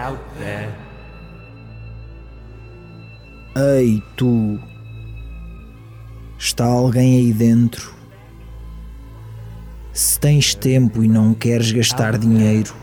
out 0.00 0.20
there. 0.38 0.72
Ei, 3.56 4.02
tu. 4.16 4.58
Está 6.38 6.64
alguém 6.64 7.18
aí 7.18 7.32
dentro? 7.32 7.94
Se 9.92 10.18
tens 10.18 10.54
tempo 10.54 11.02
e 11.04 11.08
não 11.08 11.34
queres 11.34 11.70
gastar 11.70 12.16
dinheiro, 12.16 12.74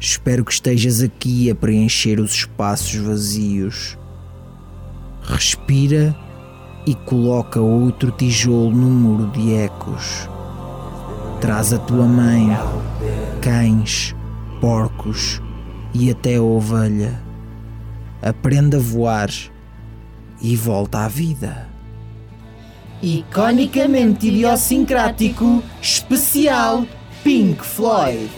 espero 0.00 0.44
que 0.44 0.52
estejas 0.52 1.00
aqui 1.00 1.48
a 1.50 1.54
preencher 1.54 2.18
os 2.18 2.32
espaços 2.32 2.96
vazios. 2.96 3.96
Respira 5.22 6.16
e 6.86 6.94
coloca 6.94 7.60
outro 7.60 8.10
tijolo 8.10 8.74
no 8.74 8.90
muro 8.90 9.30
de 9.30 9.54
ecos. 9.54 10.28
Traz 11.40 11.72
a 11.72 11.78
tua 11.78 12.06
mãe, 12.06 12.48
cães, 13.40 14.14
porcos 14.60 15.40
e 15.98 16.10
até 16.10 16.36
a 16.36 16.42
ovelha. 16.42 17.22
Aprenda 18.22 18.76
a 18.76 18.80
voar 18.80 19.30
e 20.42 20.54
volta 20.54 21.00
à 21.00 21.08
vida. 21.08 21.68
Iconicamente 23.02 24.28
idiosincrático, 24.28 25.62
especial 25.80 26.86
Pink 27.22 27.64
Floyd. 27.64 28.30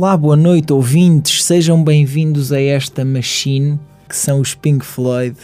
Olá, 0.00 0.16
boa 0.16 0.36
noite, 0.36 0.72
ouvintes. 0.72 1.42
Sejam 1.42 1.82
bem-vindos 1.82 2.52
a 2.52 2.60
esta 2.62 3.04
machine 3.04 3.80
que 4.08 4.14
são 4.14 4.40
os 4.40 4.54
Pink 4.54 4.86
Floyd. 4.86 5.36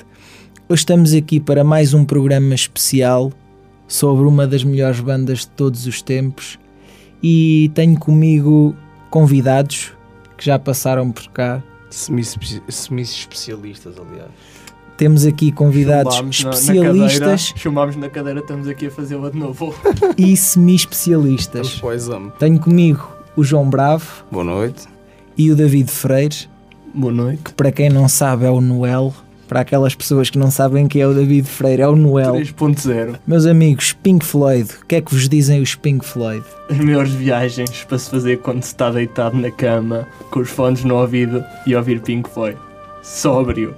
Hoje 0.69 0.79
estamos 0.83 1.13
aqui 1.13 1.41
para 1.41 1.65
mais 1.65 1.93
um 1.93 2.05
programa 2.05 2.55
especial 2.55 3.33
sobre 3.89 4.25
uma 4.29 4.47
das 4.47 4.63
melhores 4.63 5.01
bandas 5.01 5.41
de 5.41 5.49
todos 5.49 5.89
os 5.89 6.01
tempos 6.01 6.57
e 7.21 7.69
tenho 7.75 7.99
comigo 7.99 8.77
convidados 9.11 9.91
que 10.39 10.45
já 10.45 10.57
passaram 10.57 11.11
por 11.11 11.27
cá. 11.31 11.61
Semi-especialistas, 11.91 13.97
aliás. 13.99 14.31
Temos 14.97 15.27
aqui 15.27 15.51
convidados 15.51 16.15
na- 16.15 16.23
na 16.23 16.31
especialistas 16.31 17.19
cadeira, 17.51 17.61
filmámos 17.61 17.97
na 17.97 18.09
cadeira, 18.09 18.39
estamos 18.39 18.69
aqui 18.69 18.87
a 18.87 18.91
fazê-la 18.93 19.31
de 19.31 19.37
novo. 19.37 19.75
e 20.17 20.37
semi-especialistas. 20.37 21.83
Tenho 22.39 22.61
comigo 22.61 23.14
o 23.37 23.43
João 23.45 23.69
Bravo 23.69 24.25
Boa 24.31 24.45
noite. 24.45 24.85
e 25.37 25.51
o 25.51 25.57
David 25.57 25.91
Freire. 25.91 26.49
Boa 26.95 27.13
noite. 27.13 27.43
que 27.45 27.53
para 27.53 27.73
quem 27.73 27.91
não 27.91 28.09
sabe 28.09 28.45
é 28.45 28.51
o 28.51 28.61
Noel. 28.61 29.13
Para 29.49 29.61
aquelas 29.61 29.95
pessoas 29.95 30.31
que 30.31 30.39
não 30.39 30.51
sabem 30.51 30.89
quem 30.89 31.03
é 31.03 31.07
o 31.07 31.13
David 31.13 31.47
Freire, 31.47 31.83
é 31.83 31.89
o 31.89 31.95
Noel. 31.95 32.35
3.0. 32.37 33.17
Meus 33.27 33.45
amigos, 33.45 33.93
Pink 33.93 34.25
Floyd, 34.25 34.71
o 34.83 34.87
que 34.87 34.97
é 34.97 35.01
que 35.03 35.13
vos 35.13 35.29
dizem 35.29 35.61
os 35.61 35.75
Pink 35.75 36.05
Floyd? 36.05 36.43
As 36.71 36.79
melhores 36.79 37.13
viagens 37.13 37.85
para 37.85 37.99
se 37.99 38.11
fazer 38.11 38.39
quando 38.39 38.63
se 38.63 38.69
está 38.69 38.91
deitado 38.91 39.37
na 39.37 39.51
cama, 39.51 40.09
com 40.31 40.41
os 40.41 40.49
fones 40.49 40.83
no 40.83 40.97
ouvido 40.97 41.45
e 41.67 41.77
ouvir 41.77 42.01
Pink 42.01 42.29
Floyd. 42.31 42.57
Sóbrio. 43.03 43.75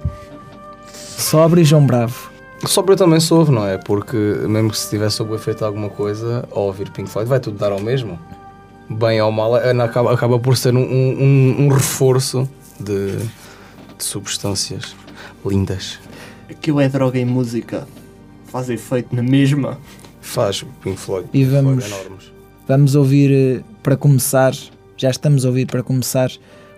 Sobre 0.93 1.63
João 1.65 1.85
Bravo. 1.85 2.31
Só 2.65 2.81
para 2.81 2.93
eu 2.93 2.97
também 2.97 3.19
soube, 3.19 3.51
não 3.51 3.67
é? 3.67 3.77
Porque 3.77 4.15
mesmo 4.47 4.69
que 4.71 4.77
se 4.77 4.85
estiver 4.85 5.09
sob 5.11 5.33
o 5.33 5.35
efeito 5.35 5.59
de 5.59 5.63
alguma 5.65 5.89
coisa, 5.89 6.47
ao 6.51 6.63
ouvir 6.63 6.89
Pink 6.91 7.09
Floyd, 7.09 7.29
vai 7.29 7.39
tudo 7.39 7.57
dar 7.57 7.71
ao 7.71 7.81
mesmo. 7.81 8.17
Bem 8.89 9.21
ou 9.21 9.31
mal, 9.31 9.55
acaba, 9.55 10.13
acaba 10.13 10.39
por 10.39 10.55
ser 10.55 10.73
um, 10.75 10.81
um, 10.81 11.65
um 11.65 11.67
reforço 11.67 12.49
de, 12.79 13.17
de 13.17 14.03
substâncias 14.03 14.95
lindas. 15.45 15.99
Aquilo 16.49 16.79
é 16.79 16.87
droga 16.87 17.19
em 17.19 17.25
música. 17.25 17.87
Faz 18.45 18.69
efeito 18.69 19.15
na 19.15 19.21
mesma. 19.21 19.77
Faz 20.21 20.63
Pink 20.81 20.97
Floyd. 20.97 21.27
E 21.33 21.39
Pink 21.39 21.49
Floyd 21.49 21.79
vamos-. 21.79 22.37
Vamos 22.67 22.95
ouvir 22.95 23.31
eh, 23.31 23.63
para 23.81 23.95
começar, 23.95 24.53
já 24.97 25.09
estamos 25.09 25.45
a 25.45 25.47
ouvir 25.47 25.67
para 25.67 25.81
começar, 25.81 26.29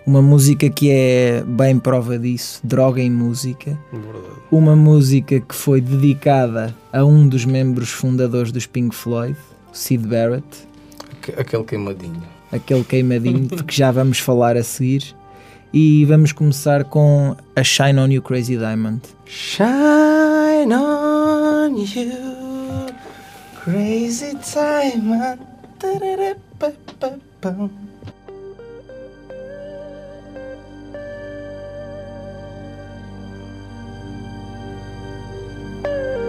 uma 0.06 0.22
música 0.22 0.70
que 0.70 0.88
é 0.88 1.42
bem 1.44 1.80
prova 1.80 2.16
disso, 2.16 2.60
Droga 2.62 3.02
em 3.02 3.10
Música. 3.10 3.76
Verdade. 3.92 4.24
Uma 4.52 4.76
música 4.76 5.40
que 5.40 5.54
foi 5.54 5.80
dedicada 5.80 6.74
a 6.92 7.04
um 7.04 7.28
dos 7.28 7.44
membros 7.44 7.90
fundadores 7.90 8.52
dos 8.52 8.66
Pink 8.66 8.94
Floyd, 8.94 9.36
Sid 9.72 10.06
Barrett 10.06 10.46
aquele 11.36 11.64
queimadinho. 11.64 12.22
Aquele 12.52 12.84
queimadinho 12.84 13.46
de 13.46 13.64
que 13.64 13.76
já 13.76 13.90
vamos 13.90 14.18
falar 14.18 14.56
a 14.56 14.62
seguir. 14.62 15.14
E 15.72 16.04
vamos 16.04 16.32
começar 16.32 16.84
com 16.84 17.36
a 17.54 17.62
Shine 17.62 18.00
On 18.00 18.08
You 18.08 18.22
Crazy 18.22 18.56
Diamond. 18.56 19.02
Shine 19.26 20.74
On 20.74 21.76
You 21.76 22.92
Crazy 23.62 24.36
Diamond. 24.36 25.50
thank 35.82 36.19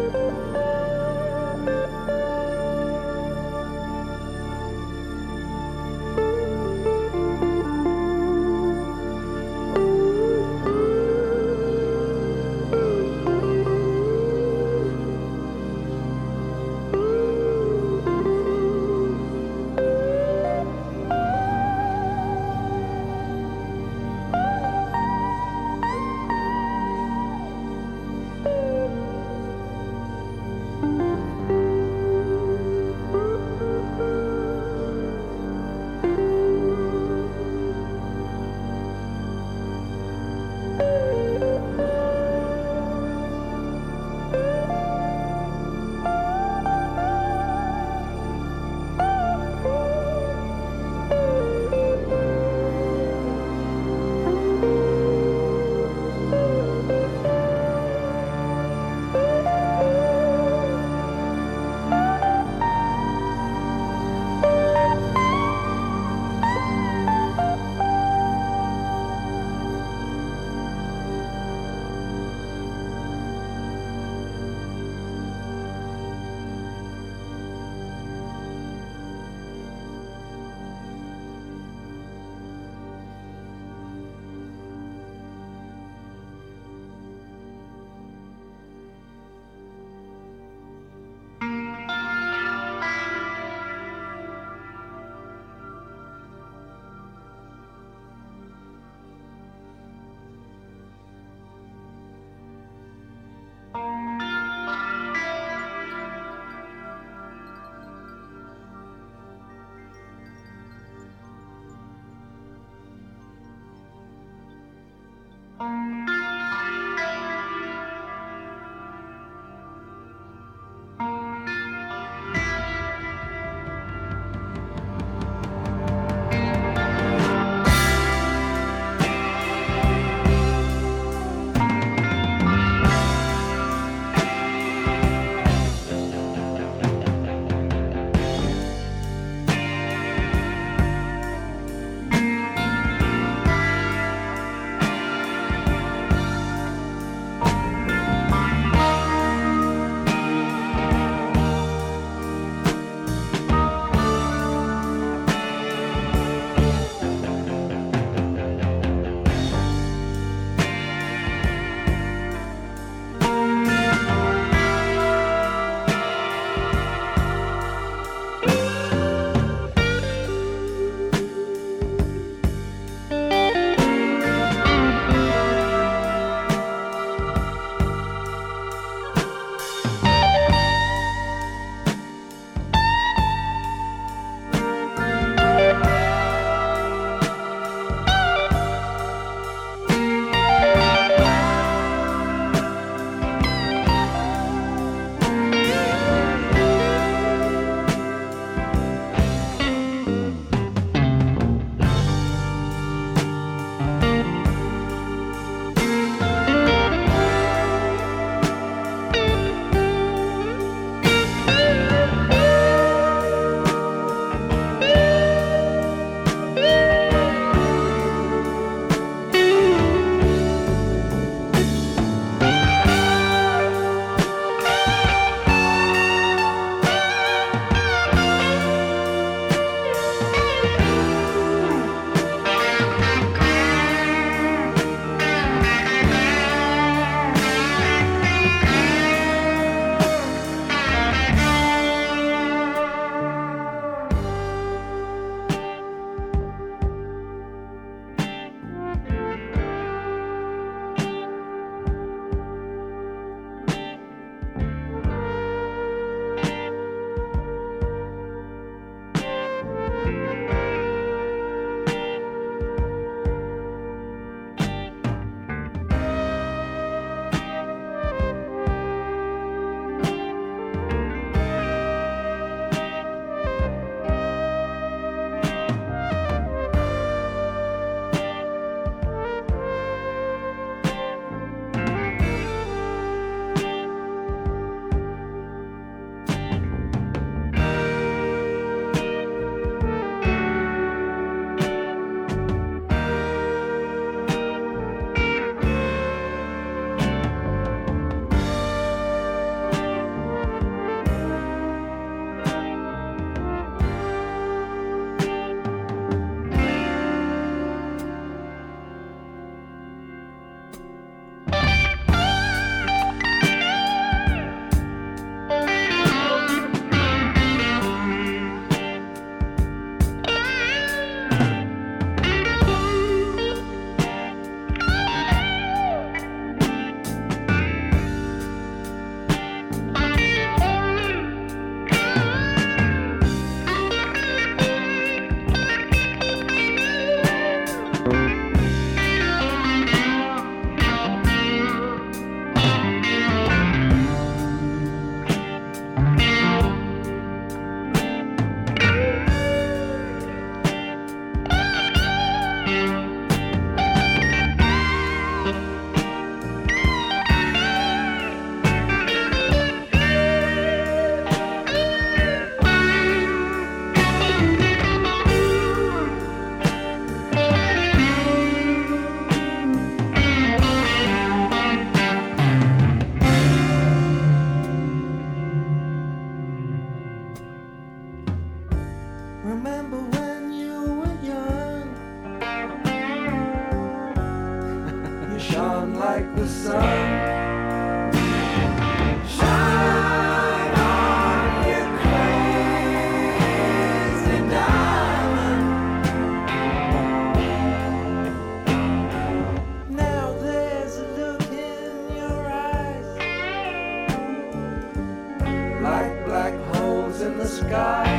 sky. 407.61 408.10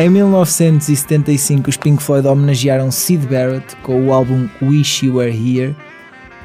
Em 0.00 0.08
1975, 0.08 1.68
os 1.68 1.76
Pink 1.76 2.02
Floyd 2.02 2.26
homenagearam 2.26 2.90
Sid 2.90 3.26
Barrett 3.26 3.76
com 3.82 4.06
o 4.06 4.14
álbum 4.14 4.48
Wish 4.62 5.04
You 5.04 5.16
Were 5.16 5.30
Here, 5.30 5.76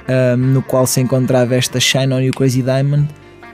ahm, 0.10 0.52
no 0.52 0.62
qual 0.62 0.86
se 0.86 1.00
encontrava 1.00 1.56
esta 1.56 1.80
Shine 1.80 2.14
On 2.14 2.20
You 2.20 2.34
Crazy 2.34 2.62
Diamond, 2.62 3.08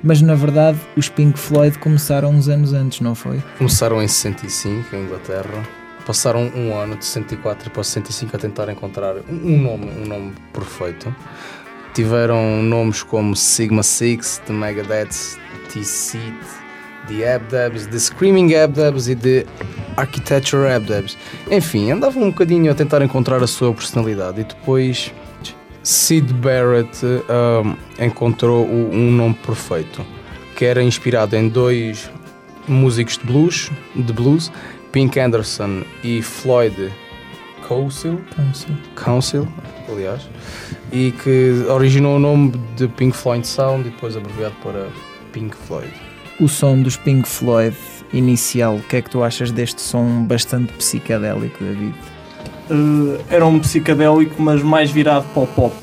mas 0.03 0.19
na 0.19 0.33
verdade 0.33 0.79
os 0.97 1.07
Pink 1.07 1.37
Floyd 1.37 1.77
começaram 1.77 2.31
uns 2.31 2.47
anos 2.47 2.73
antes, 2.73 2.99
não 3.01 3.13
foi? 3.13 3.43
Começaram 3.59 4.01
em 4.01 4.07
65 4.07 4.95
em 4.95 5.03
Inglaterra. 5.03 5.69
Passaram 6.03 6.51
um 6.55 6.75
ano 6.75 6.95
de 6.95 7.05
64 7.05 7.69
para 7.69 7.83
65 7.83 8.35
a 8.35 8.39
tentar 8.39 8.71
encontrar 8.71 9.17
um 9.29 9.53
um 9.53 9.61
nome, 9.61 9.85
um 9.85 10.07
nome 10.07 10.33
perfeito. 10.51 11.15
Tiveram 11.93 12.63
nomes 12.63 13.03
como 13.03 13.35
Sigma 13.35 13.83
Six, 13.83 14.41
The 14.47 14.53
Megadeth, 14.53 15.37
T-Seed, 15.71 16.33
The 17.11 17.27
Abdabs, 17.27 17.87
The 17.87 17.99
Screaming 17.99 18.55
Abdabs 18.55 19.09
e 19.09 19.15
The 19.15 19.45
Architecture 19.97 20.65
Abdabs. 20.67 21.17
Enfim, 21.51 21.91
andavam 21.91 22.23
um 22.23 22.29
bocadinho 22.29 22.71
a 22.71 22.75
tentar 22.75 23.01
encontrar 23.01 23.43
a 23.43 23.47
sua 23.47 23.73
personalidade 23.73 24.41
e 24.41 24.43
depois 24.45 25.13
Sid 25.83 26.33
Barrett 26.35 27.05
um, 27.05 27.75
encontrou 28.03 28.65
um 28.65 29.11
nome 29.11 29.35
perfeito 29.45 30.05
que 30.55 30.63
era 30.65 30.81
inspirado 30.81 31.35
em 31.35 31.49
dois 31.49 32.09
músicos 32.67 33.17
de 33.17 33.25
blues, 33.25 33.71
de 33.95 34.13
blues 34.13 34.51
Pink 34.91 35.19
Anderson 35.19 35.83
e 36.03 36.21
Floyd 36.21 36.91
Council, 37.67 38.21
Council, 38.95 39.47
aliás, 39.89 40.29
e 40.91 41.11
que 41.23 41.65
originou 41.69 42.17
o 42.17 42.19
nome 42.19 42.51
de 42.75 42.87
Pink 42.87 43.15
Floyd 43.15 43.47
Sound 43.47 43.87
e 43.87 43.91
depois 43.91 44.15
abreviado 44.15 44.55
para 44.61 44.89
Pink 45.31 45.55
Floyd. 45.55 46.10
O 46.41 46.47
som 46.47 46.81
dos 46.81 46.97
Pink 46.97 47.27
Floyd 47.27 47.77
inicial, 48.11 48.77
o 48.77 48.81
que 48.81 48.95
é 48.95 49.01
que 49.03 49.11
tu 49.11 49.21
achas 49.21 49.51
deste 49.51 49.79
som 49.79 50.23
bastante 50.23 50.73
psicadélico, 50.73 51.63
David? 51.63 51.93
Eh, 52.71 53.21
era 53.29 53.45
um 53.45 53.59
psicadélico, 53.59 54.41
mas 54.41 54.63
mais 54.63 54.89
virado 54.89 55.27
para 55.35 55.43
o 55.43 55.45
pop. 55.45 55.75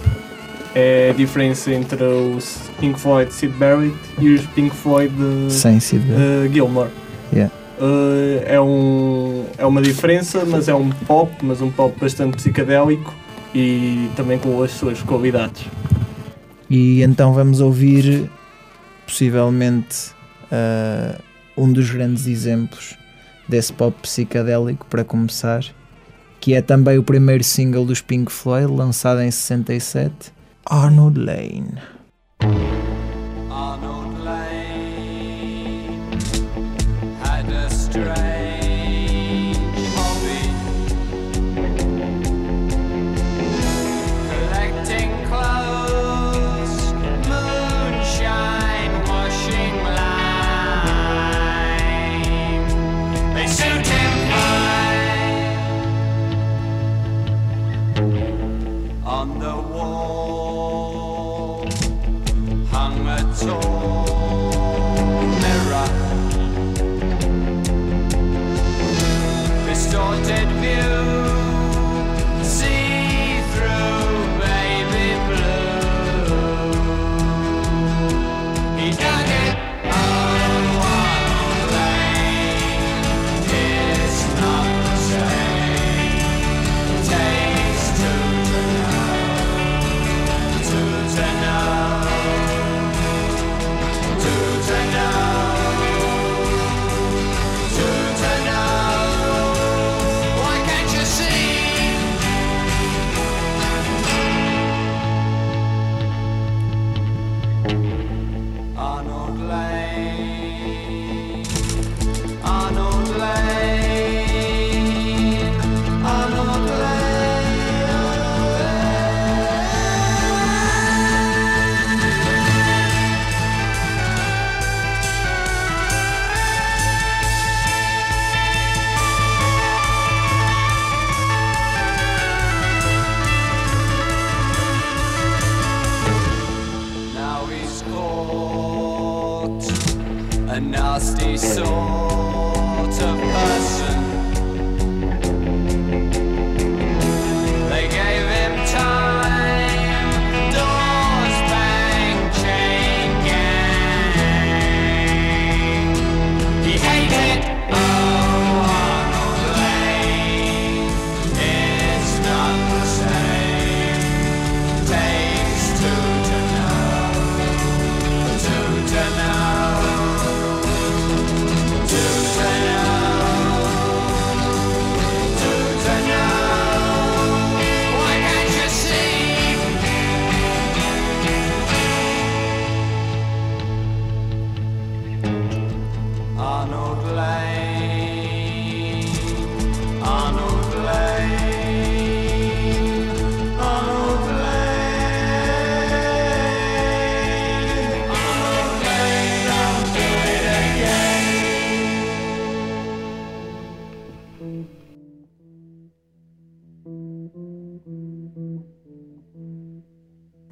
É 0.75 1.11
a 1.11 1.13
diferença 1.13 1.73
entre 1.73 2.03
os 2.03 2.59
Pink 2.81 2.99
Floyd 2.99 3.31
de 3.31 3.37
Sid 3.37 3.53
Barrett 3.55 3.97
e 4.19 4.35
os 4.35 4.45
Pink 4.47 4.75
Floyd 4.75 5.15
de, 5.15 5.53
Sem 5.53 5.79
Sid 5.79 6.03
de 6.03 6.53
Gilmore. 6.53 6.91
Yeah. 7.33 7.55
Eh, 7.81 8.55
é, 8.55 8.61
um, 8.61 9.45
é 9.57 9.65
uma 9.65 9.81
diferença, 9.81 10.45
mas 10.45 10.67
é 10.67 10.75
um 10.75 10.91
pop, 10.91 11.31
mas 11.41 11.63
um 11.63 11.71
pop 11.71 11.97
bastante 12.01 12.37
psicadélico 12.37 13.15
e 13.55 14.11
também 14.17 14.41
com 14.41 14.61
as 14.61 14.73
suas 14.73 15.01
qualidades. 15.03 15.67
E 16.69 17.01
então 17.03 17.33
vamos 17.33 17.61
ouvir 17.61 18.29
possivelmente 19.07 20.18
ah, 20.51 21.19
um 21.57 21.73
dos 21.73 21.91
grandes 21.91 22.27
exemplos 22.27 22.97
desse 23.49 23.73
pop 23.73 23.97
psicadélico 24.03 24.87
para 24.87 25.05
começar, 25.05 25.65
que 26.41 26.55
é 26.55 26.63
também 26.63 26.99
o 26.99 27.03
primeiro 27.03 27.43
single 27.43 27.85
dos 27.85 28.01
Pink 28.01 28.31
Floyd, 28.31 28.73
lançado 28.73 29.21
em 29.21 29.31
67, 29.31 30.33
Arnold 30.67 31.19
Lane. 31.19 31.75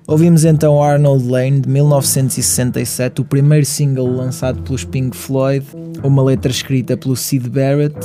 Ouvimos 0.08 0.44
então 0.44 0.80
Arnold 0.80 1.28
Lane 1.28 1.60
de 1.62 1.68
1967, 1.68 3.22
o 3.22 3.24
primeiro 3.24 3.66
single 3.66 4.06
lançado 4.06 4.62
pelos 4.62 4.84
Pink 4.84 5.16
Floyd, 5.16 5.66
uma 6.00 6.22
letra 6.22 6.48
escrita 6.48 6.96
pelo 6.96 7.16
Sid 7.16 7.50
Barrett, 7.50 7.98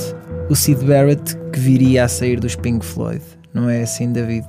o 0.50 0.56
Sid 0.56 0.84
Barrett 0.84 1.36
que 1.52 1.60
viria 1.60 2.04
a 2.04 2.08
sair 2.08 2.40
dos 2.40 2.56
Pink 2.56 2.84
Floyd. 2.84 3.22
Não 3.54 3.70
é 3.70 3.82
assim, 3.82 4.12
David? 4.12 4.44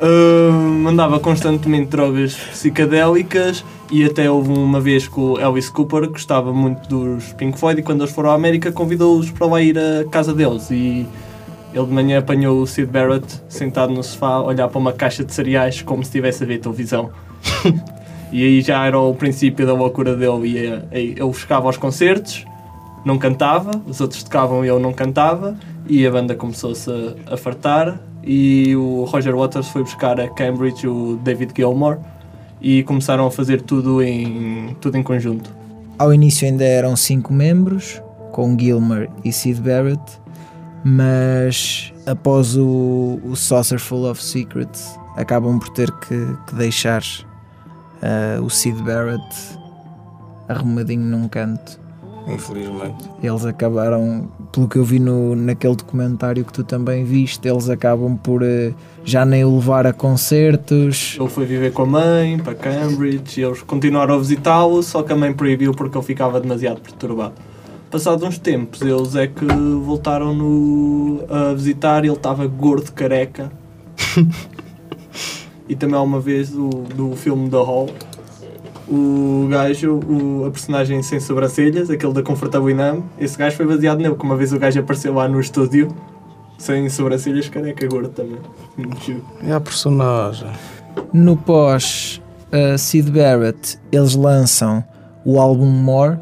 Uh, 0.00 0.50
mandava 0.50 1.20
constantemente 1.20 1.90
drogas 1.90 2.36
psicadélicas 2.36 3.62
e 3.92 4.02
até 4.02 4.30
houve 4.30 4.48
uma 4.48 4.80
vez 4.80 5.06
que 5.06 5.20
o 5.20 5.38
Elvis 5.38 5.68
Cooper 5.68 6.08
gostava 6.08 6.54
muito 6.54 6.88
dos 6.88 7.34
Pink 7.34 7.58
Floyd 7.58 7.80
e 7.80 7.82
quando 7.82 8.00
eles 8.00 8.14
foram 8.14 8.30
à 8.30 8.34
América 8.34 8.72
convidou-os 8.72 9.30
para 9.30 9.46
lá 9.46 9.60
ir 9.60 9.78
à 9.78 10.04
casa 10.10 10.32
deles 10.32 10.70
e 10.70 11.06
ele 11.74 11.86
de 11.86 11.92
manhã 11.92 12.20
apanhou 12.20 12.62
o 12.62 12.66
Sid 12.66 12.86
Barrett 12.86 13.26
sentado 13.48 13.92
no 13.92 14.02
sofá 14.02 14.28
a 14.28 14.42
olhar 14.42 14.68
para 14.68 14.78
uma 14.78 14.92
caixa 14.92 15.24
de 15.24 15.34
cereais 15.34 15.82
como 15.82 16.04
se 16.04 16.08
estivesse 16.08 16.44
a 16.44 16.46
ver 16.46 16.60
televisão. 16.60 17.10
e 18.30 18.44
aí 18.44 18.60
já 18.60 18.86
era 18.86 18.98
o 18.98 19.12
princípio 19.12 19.66
da 19.66 19.74
loucura 19.74 20.14
dele 20.14 20.48
e 20.48 20.66
eh, 20.66 20.82
ele 20.92 21.32
chegava 21.32 21.66
aos 21.66 21.76
concertos, 21.76 22.44
não 23.04 23.18
cantava, 23.18 23.72
os 23.88 24.00
outros 24.00 24.22
tocavam 24.22 24.64
e 24.64 24.68
ele 24.68 24.78
não 24.78 24.92
cantava 24.92 25.58
e 25.88 26.06
a 26.06 26.10
banda 26.12 26.36
começou-se 26.36 26.88
a, 26.88 27.34
a 27.34 27.36
fartar 27.36 28.00
e 28.22 28.74
o 28.76 29.02
Roger 29.04 29.36
Waters 29.36 29.68
foi 29.68 29.82
buscar 29.82 30.20
a 30.20 30.28
Cambridge 30.28 30.86
o 30.86 31.16
David 31.24 31.52
Gilmour 31.56 31.98
e 32.62 32.84
começaram 32.84 33.26
a 33.26 33.30
fazer 33.32 33.62
tudo 33.62 34.00
em, 34.00 34.76
tudo 34.80 34.96
em 34.96 35.02
conjunto. 35.02 35.50
Ao 35.98 36.14
início 36.14 36.46
ainda 36.46 36.64
eram 36.64 36.94
cinco 36.94 37.32
membros, 37.32 38.00
com 38.30 38.56
Gilmer 38.58 39.10
e 39.24 39.32
Sid 39.32 39.60
Barrett, 39.60 40.23
mas 40.84 41.92
após 42.06 42.56
o, 42.56 43.18
o 43.24 43.34
Saucer 43.34 43.78
Full 43.78 44.10
of 44.10 44.22
Secrets 44.22 44.98
acabam 45.16 45.58
por 45.58 45.70
ter 45.70 45.90
que, 45.90 46.36
que 46.46 46.54
deixar 46.54 47.02
ah, 48.02 48.40
o 48.42 48.50
Sid 48.50 48.82
Barrett 48.82 49.24
arrumadinho 50.48 51.04
num 51.04 51.28
canto. 51.28 51.80
Infelizmente. 52.26 53.10
Eles 53.22 53.44
acabaram, 53.44 54.30
pelo 54.50 54.66
que 54.66 54.78
eu 54.78 54.84
vi 54.84 54.98
no, 54.98 55.36
naquele 55.36 55.76
documentário 55.76 56.44
que 56.44 56.52
tu 56.52 56.64
também 56.64 57.04
viste, 57.04 57.46
eles 57.46 57.68
acabam 57.68 58.16
por 58.16 58.42
eh, 58.42 58.72
já 59.04 59.26
nem 59.26 59.44
o 59.44 59.56
levar 59.56 59.86
a 59.86 59.92
concertos. 59.92 61.18
Ele 61.20 61.28
foi 61.28 61.44
viver 61.44 61.72
com 61.72 61.82
a 61.82 61.86
mãe 61.86 62.38
para 62.38 62.54
Cambridge 62.54 63.40
e 63.40 63.44
eles 63.44 63.60
continuaram 63.62 64.14
a 64.14 64.18
visitá-lo, 64.18 64.82
só 64.82 65.02
que 65.02 65.12
a 65.12 65.16
mãe 65.16 65.34
proibiu 65.34 65.72
porque 65.72 65.98
ele 65.98 66.04
ficava 66.04 66.40
demasiado 66.40 66.80
perturbado. 66.80 67.34
Passados 67.94 68.24
uns 68.24 68.38
tempos, 68.38 68.82
eles 68.82 69.14
é 69.14 69.28
que 69.28 69.46
voltaram 69.46 70.34
no, 70.34 71.24
a 71.30 71.54
visitar 71.54 72.04
e 72.04 72.08
ele 72.08 72.16
estava 72.16 72.44
gordo, 72.44 72.90
careca. 72.90 73.52
e 75.68 75.76
também 75.76 75.94
há 75.94 76.02
uma 76.02 76.18
vez 76.18 76.50
do, 76.50 76.70
do 76.70 77.14
filme 77.14 77.48
The 77.48 77.56
Hall, 77.56 77.88
o 78.88 79.46
gajo, 79.48 80.00
o, 80.08 80.44
a 80.44 80.50
personagem 80.50 81.04
sem 81.04 81.20
sobrancelhas, 81.20 81.88
aquele 81.88 82.12
da 82.12 82.20
Confortável 82.20 82.68
Inam, 82.68 83.04
esse 83.16 83.38
gajo 83.38 83.56
foi 83.56 83.64
baseado 83.64 84.00
nele, 84.00 84.16
que 84.16 84.24
uma 84.24 84.36
vez 84.36 84.52
o 84.52 84.58
gajo 84.58 84.80
apareceu 84.80 85.14
lá 85.14 85.28
no 85.28 85.38
estúdio, 85.38 85.94
sem 86.58 86.90
sobrancelhas, 86.90 87.48
careca, 87.48 87.86
gordo 87.86 88.08
também. 88.08 88.38
E 89.40 89.52
a 89.52 89.60
personagem? 89.60 90.50
No 91.12 91.36
pós 91.36 92.20
uh, 92.48 92.76
Sid 92.76 93.12
Barrett, 93.12 93.78
eles 93.92 94.16
lançam 94.16 94.82
o 95.24 95.38
álbum 95.38 95.70
More, 95.70 96.18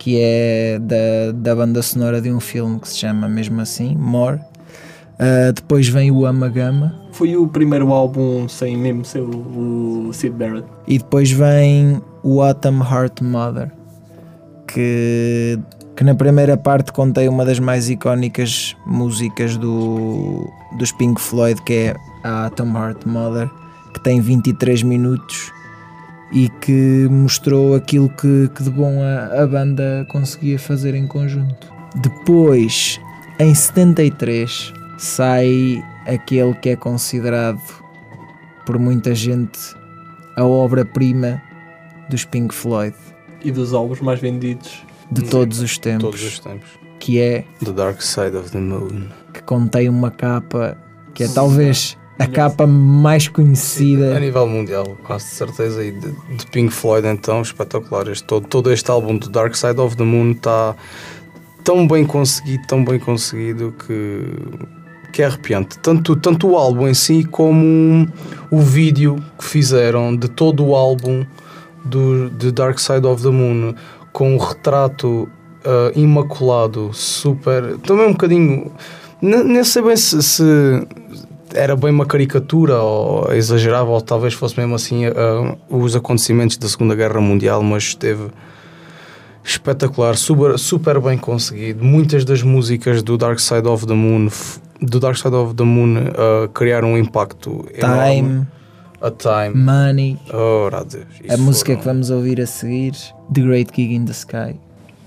que 0.00 0.18
é 0.18 0.78
da, 0.80 1.30
da 1.34 1.54
banda 1.54 1.82
sonora 1.82 2.22
de 2.22 2.32
um 2.32 2.40
filme 2.40 2.80
que 2.80 2.88
se 2.88 2.96
chama 2.96 3.28
mesmo 3.28 3.60
assim, 3.60 3.94
More. 3.94 4.38
Uh, 4.38 5.52
depois 5.54 5.86
vem 5.86 6.10
o 6.10 6.24
Amagama 6.24 6.98
Foi 7.12 7.36
o 7.36 7.46
primeiro 7.46 7.92
álbum 7.92 8.48
sem 8.48 8.74
mesmo 8.78 9.04
ser 9.04 9.20
o, 9.20 10.06
o 10.08 10.12
Sid 10.14 10.34
Barrett. 10.34 10.66
e 10.88 10.96
depois 10.96 11.30
vem 11.30 12.00
o 12.22 12.40
Autumn 12.40 12.80
Heart 12.80 13.20
Mother, 13.20 13.70
que, 14.66 15.58
que 15.94 16.02
na 16.02 16.14
primeira 16.14 16.56
parte 16.56 16.90
contém 16.90 17.28
uma 17.28 17.44
das 17.44 17.58
mais 17.58 17.90
icónicas 17.90 18.74
músicas 18.86 19.58
do, 19.58 20.48
dos 20.78 20.92
Pink 20.92 21.20
Floyd, 21.20 21.60
que 21.60 21.74
é 21.74 21.96
a 22.24 22.44
Autumn 22.44 22.74
Heart 22.74 23.04
Mother, 23.04 23.50
que 23.92 24.00
tem 24.00 24.18
23 24.18 24.82
minutos 24.82 25.52
e 26.32 26.48
que 26.60 27.08
mostrou 27.10 27.74
aquilo 27.74 28.08
que, 28.08 28.48
que 28.54 28.62
de 28.62 28.70
bom 28.70 29.02
a, 29.02 29.42
a 29.42 29.46
banda 29.46 30.06
conseguia 30.08 30.58
fazer 30.58 30.94
em 30.94 31.06
conjunto. 31.06 31.72
Depois, 31.96 33.00
em 33.38 33.54
73, 33.54 34.72
sai 34.98 35.82
aquele 36.06 36.54
que 36.54 36.68
é 36.70 36.76
considerado 36.76 37.60
por 38.64 38.78
muita 38.78 39.14
gente 39.14 39.58
a 40.36 40.44
obra-prima 40.44 41.42
dos 42.08 42.24
Pink 42.24 42.54
Floyd 42.54 42.94
E 43.42 43.50
dos 43.50 43.74
álbuns 43.74 44.00
mais 44.00 44.20
vendidos. 44.20 44.84
de 45.10 45.22
todos 45.22 45.60
os 45.60 45.78
tempos, 45.78 46.02
Todos 46.04 46.22
os 46.22 46.38
tempos. 46.38 46.68
que 47.00 47.18
é 47.18 47.44
The 47.64 47.72
Dark 47.72 48.00
Side 48.00 48.36
of 48.36 48.50
the 48.50 48.58
Moon. 48.58 49.08
que 49.34 49.42
contém 49.42 49.88
uma 49.88 50.10
capa 50.10 50.76
que 51.14 51.24
é 51.24 51.28
talvez 51.28 51.96
a 52.20 52.26
capa 52.26 52.66
mais 52.66 53.26
A 53.26 53.30
conhecida. 53.30 54.20
nível 54.20 54.46
mundial, 54.46 54.96
quase 55.02 55.24
de 55.24 55.30
certeza. 55.32 55.82
E 55.82 55.90
de, 55.90 56.12
de 56.36 56.46
Pink 56.52 56.72
Floyd, 56.72 57.06
então, 57.08 57.40
espetacular. 57.40 58.08
Este, 58.08 58.24
todo, 58.24 58.46
todo 58.46 58.70
este 58.70 58.90
álbum 58.90 59.16
do 59.16 59.28
Dark 59.28 59.54
Side 59.54 59.80
of 59.80 59.96
the 59.96 60.04
Moon 60.04 60.32
está 60.32 60.76
tão 61.64 61.88
bem 61.88 62.04
conseguido, 62.04 62.66
tão 62.66 62.84
bem 62.84 62.98
conseguido 62.98 63.74
que, 63.86 64.24
que 65.12 65.22
é 65.22 65.26
arrepiante. 65.26 65.78
Tanto, 65.78 66.14
tanto 66.14 66.48
o 66.48 66.56
álbum 66.56 66.86
em 66.86 66.94
si 66.94 67.24
como 67.24 68.06
o 68.50 68.58
vídeo 68.60 69.16
que 69.38 69.44
fizeram 69.44 70.14
de 70.14 70.28
todo 70.28 70.64
o 70.64 70.76
álbum 70.76 71.24
do 71.84 72.28
de 72.30 72.52
Dark 72.52 72.78
Side 72.78 73.06
of 73.06 73.22
the 73.22 73.30
Moon 73.30 73.74
com 74.12 74.36
o 74.36 74.38
retrato 74.38 75.26
ah, 75.64 75.90
imaculado, 75.94 76.90
super. 76.92 77.76
Também 77.78 78.06
um 78.06 78.12
bocadinho. 78.12 78.72
Nem 79.22 79.62
sei 79.64 79.82
bem 79.82 79.96
se, 79.96 80.22
se 80.22 80.42
era 81.54 81.74
bem 81.76 81.90
uma 81.90 82.06
caricatura 82.06 82.78
ou 82.80 83.32
exagerava, 83.32 83.90
ou 83.90 84.00
talvez 84.00 84.34
fosse 84.34 84.58
mesmo 84.58 84.74
assim 84.74 85.06
ah, 85.06 85.56
os 85.68 85.94
acontecimentos 85.96 86.56
da 86.56 86.68
Segunda 86.68 86.94
Guerra 86.94 87.20
Mundial, 87.20 87.62
mas 87.62 87.82
esteve 87.84 88.28
espetacular, 89.44 90.16
super, 90.16 90.58
super 90.58 91.00
bem 91.00 91.16
conseguido. 91.18 91.84
Muitas 91.84 92.24
das 92.24 92.42
músicas 92.42 93.02
do 93.02 93.16
Dark 93.16 93.38
Side 93.38 93.66
of 93.66 93.86
the 93.86 93.94
Moon, 93.94 94.28
do 94.80 95.00
Dark 95.00 95.16
Side 95.16 95.34
of 95.34 95.54
the 95.54 95.64
Moon, 95.64 95.96
ah, 96.16 96.48
criaram 96.52 96.92
um 96.92 96.98
impacto 96.98 97.66
enorme. 97.74 98.20
Time, 98.22 98.46
A 99.02 99.10
Time. 99.10 99.54
Money, 99.54 100.18
Deus, 100.26 101.30
a 101.30 101.36
música 101.38 101.74
que 101.74 101.82
foram- 101.82 101.94
vamos 101.94 102.10
ouvir 102.10 102.38
a 102.40 102.46
seguir, 102.46 102.92
The 103.32 103.40
Great 103.40 103.72
Gig 103.74 103.94
in 103.94 104.04
the 104.04 104.12
Sky. 104.12 104.56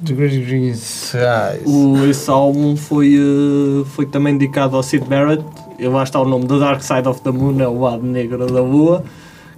The 0.06 0.14
Great 0.14 0.40
Dreams. 0.46 1.14
O, 1.66 2.06
esse 2.06 2.30
álbum 2.30 2.76
foi, 2.76 3.16
eh, 3.16 3.86
foi 3.86 4.06
também 4.06 4.38
dedicado 4.38 4.76
ao 4.76 4.84
Sid 4.84 5.06
Barrett. 5.08 5.44
E 5.80 5.88
lá 5.88 6.04
está 6.04 6.20
o 6.20 6.26
nome 6.26 6.46
The 6.46 6.60
Dark 6.60 6.82
Side 6.82 7.08
of 7.08 7.22
the 7.22 7.32
Moon, 7.32 7.60
é 7.62 7.68
o 7.68 7.80
lado 7.80 8.04
negro 8.04 8.46
da 8.46 8.62
lua. 8.62 9.04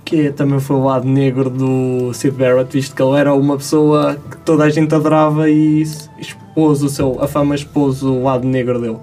que 0.04 0.28
é- 0.28 0.32
também 0.32 0.60
foi 0.60 0.76
o 0.76 0.84
lado 0.84 1.08
negro 1.08 1.50
do 1.50 2.14
Sid 2.14 2.38
Barrett, 2.38 2.72
visto 2.72 2.96
que 2.96 3.02
ele 3.02 3.18
era 3.18 3.34
uma 3.34 3.58
pessoa 3.58 4.16
que 4.30 4.38
toda 4.38 4.64
a 4.64 4.70
gente 4.70 4.94
adorava 4.94 5.50
e 5.50 5.82
expôs 6.20 6.84
o 6.84 6.90
seu, 6.90 7.20
a 7.20 7.28
fama 7.28 7.56
expôs 7.56 8.04
o 8.04 8.22
lado 8.22 8.48
negro 8.48 8.80
dele. 8.80 9.00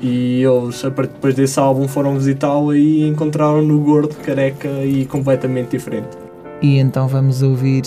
E 0.00 0.42
eles, 0.42 0.84
a 0.84 0.90
partir 0.90 1.12
depois 1.12 1.36
desse 1.36 1.60
álbum, 1.60 1.86
foram 1.86 2.16
visitá-lo 2.16 2.74
e 2.74 3.06
encontraram-no 3.06 3.78
gordo, 3.78 4.16
careca 4.16 4.68
e 4.84 5.06
completamente 5.06 5.70
diferente. 5.70 6.08
E 6.60 6.76
então 6.78 7.06
vamos 7.06 7.40
ouvir 7.42 7.82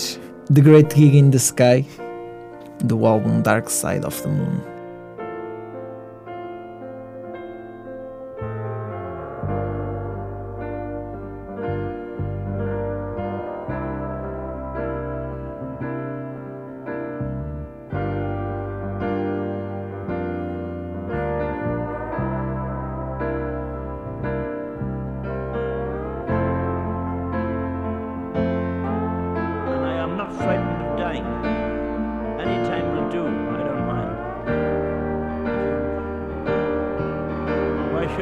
The 0.50 0.62
Great 0.62 0.98
Gig 0.98 1.18
in 1.18 1.30
the 1.30 1.36
Sky 1.36 1.84
do 2.84 3.06
álbum 3.06 3.42
Dark 3.42 3.70
Side 3.70 4.04
of 4.04 4.20
the 4.22 4.28
Moon. 4.28 4.77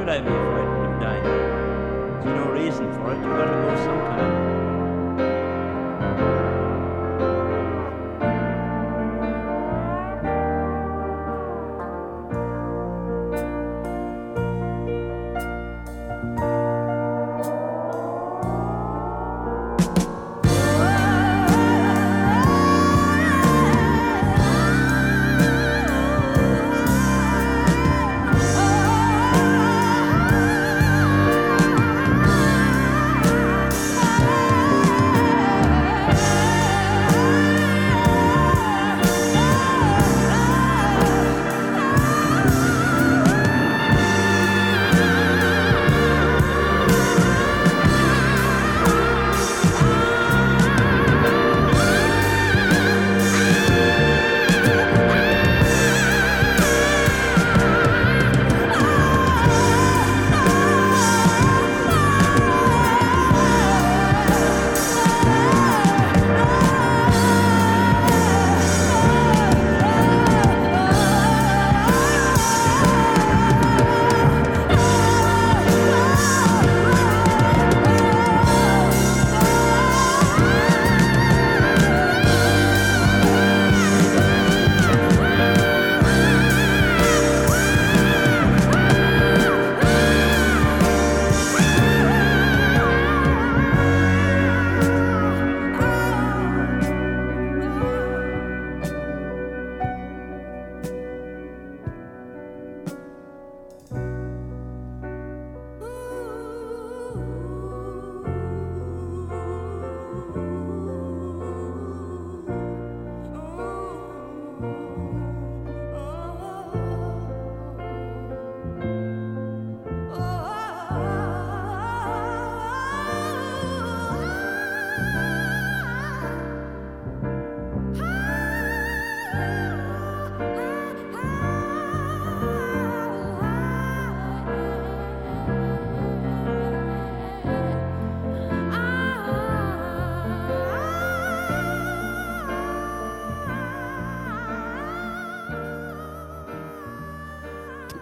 Should 0.06 0.14
I 0.14 0.20
be 0.20 0.28
frightened 0.28 0.94
of 0.94 1.00
dying? 1.00 1.24
There's 1.24 2.36
no 2.36 2.52
reason 2.52 2.92
for 2.92 3.12
it, 3.12 3.16
you've 3.16 3.24
got 3.24 3.46
to 3.46 3.50
go 3.50 3.74
sometime. 3.84 4.25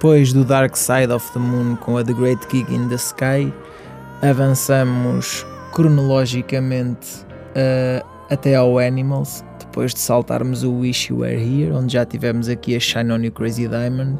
Depois 0.04 0.34
do 0.34 0.44
Dark 0.44 0.76
Side 0.76 1.10
of 1.10 1.32
the 1.32 1.38
Moon 1.38 1.76
com 1.76 1.96
a 1.96 2.04
The 2.04 2.12
Great 2.12 2.46
Gig 2.50 2.66
in 2.70 2.88
the 2.90 2.96
Sky, 2.96 3.50
avançamos 4.20 5.46
cronologicamente 5.72 7.24
uh, 7.56 8.06
até 8.28 8.54
ao 8.54 8.78
Animals, 8.78 9.42
depois 9.58 9.94
de 9.94 10.00
saltarmos 10.00 10.62
o 10.62 10.70
Wish 10.80 11.10
You 11.10 11.20
Were 11.20 11.34
Here, 11.42 11.72
onde 11.72 11.94
já 11.94 12.04
tivemos 12.04 12.50
aqui 12.50 12.76
a 12.76 12.80
Shine 12.80 13.12
On 13.12 13.16
You 13.24 13.32
Crazy 13.32 13.66
Diamond. 13.66 14.18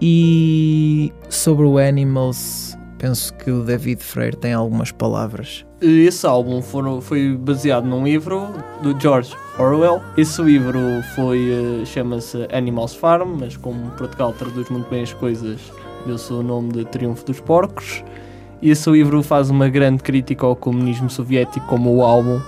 E 0.00 1.12
sobre 1.28 1.64
o 1.66 1.78
Animals, 1.78 2.78
penso 2.96 3.34
que 3.34 3.50
o 3.50 3.64
David 3.64 4.00
Freire 4.04 4.36
tem 4.36 4.52
algumas 4.52 4.92
palavras. 4.92 5.66
Esse 5.80 6.24
álbum 6.28 6.62
foram- 6.62 7.00
foi 7.00 7.36
baseado 7.36 7.86
num 7.88 8.04
livro 8.04 8.50
do 8.84 8.96
George 9.00 9.34
Orwell. 9.58 10.00
Esse 10.16 10.42
livro 10.42 10.78
foi 11.14 11.50
eh, 11.82 11.84
chama-se 11.86 12.46
Animals 12.52 12.94
Farm, 12.94 13.36
mas 13.40 13.56
como 13.56 13.90
Portugal 13.92 14.32
traduz 14.32 14.68
muito 14.68 14.88
bem 14.90 15.02
as 15.02 15.12
coisas, 15.12 15.60
deu-se 16.06 16.32
o 16.32 16.42
nome 16.42 16.72
de 16.72 16.84
Triunfo 16.84 17.24
dos 17.24 17.40
Porcos. 17.40 18.04
E 18.60 18.70
esse 18.70 18.90
livro 18.90 19.22
faz 19.22 19.50
uma 19.50 19.68
grande 19.68 20.02
crítica 20.02 20.46
ao 20.46 20.56
comunismo 20.56 21.08
soviético, 21.10 21.66
como 21.66 21.94
o 21.94 22.02
álbum 22.02 22.40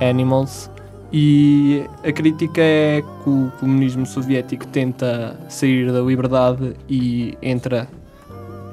eh, 0.00 0.08
Animals. 0.10 0.70
E 1.12 1.84
a 2.02 2.10
crítica 2.10 2.60
é 2.62 3.02
que 3.02 3.28
o 3.28 3.52
comunismo 3.60 4.06
soviético 4.06 4.66
tenta 4.66 5.38
sair 5.48 5.92
da 5.92 6.00
liberdade 6.00 6.74
e 6.88 7.36
entra 7.42 7.86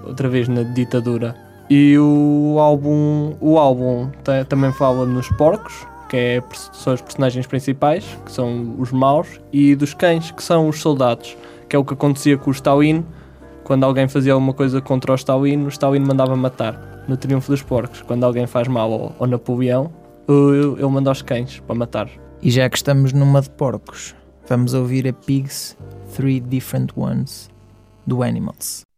outra 0.05 0.29
vez 0.29 0.47
na 0.47 0.63
ditadura. 0.63 1.36
E 1.69 1.97
o 1.99 2.55
álbum, 2.60 3.36
o 3.41 3.60
álbum 3.60 4.10
ta- 4.23 4.45
também 4.45 4.71
fala 4.71 5.05
nos 5.05 5.27
porcos, 5.29 5.86
que 6.10 6.17
é, 6.17 6.43
são 6.74 6.93
os 6.93 7.02
personagens 7.02 7.45
principais, 7.48 8.04
que 8.26 8.32
são 8.32 8.76
os 8.78 8.91
maus, 8.91 9.39
e 9.54 9.76
dos 9.76 9.93
cães, 9.93 10.32
que 10.32 10.43
são 10.43 10.67
os 10.67 10.82
soldados, 10.82 11.38
que 11.69 11.76
é 11.76 11.80
o 11.80 11.86
que 11.86 11.93
acontecia 11.93 12.38
com 12.38 12.50
o 12.50 12.54
Stalin. 12.54 13.06
Quando 13.63 13.84
alguém 13.84 14.08
fazia 14.08 14.34
alguma 14.34 14.54
coisa 14.54 14.82
contra 14.82 15.12
o 15.12 15.15
Stalin, 15.15 15.63
o 15.63 15.69
Stalin 15.69 16.00
mandava 16.00 16.36
matar. 16.36 17.06
No 17.08 17.15
Triunfo 17.15 17.52
dos 17.52 17.63
Porcos, 17.63 18.02
quando 18.02 18.24
alguém 18.24 18.45
faz 18.45 18.67
mal 18.67 18.91
ao, 18.91 19.15
ao 19.19 19.28
Napoleão, 19.28 19.91
ele 20.28 20.88
manda 20.88 21.12
os 21.12 21.22
cães 21.22 21.60
para 21.60 21.76
matar. 21.76 22.10
E 22.41 22.52
já 22.52 22.69
que 22.69 22.78
estamos 22.78 23.13
numa 23.13 23.41
de 23.41 23.50
porcos, 23.50 24.15
vamos 24.48 24.74
ouvir 24.74 25.08
a 25.08 25.13
Pigs 25.13 25.76
Three 26.15 26.39
Different 26.39 26.91
Ones 26.95 27.50
do 28.06 28.24
Animals. 28.24 28.88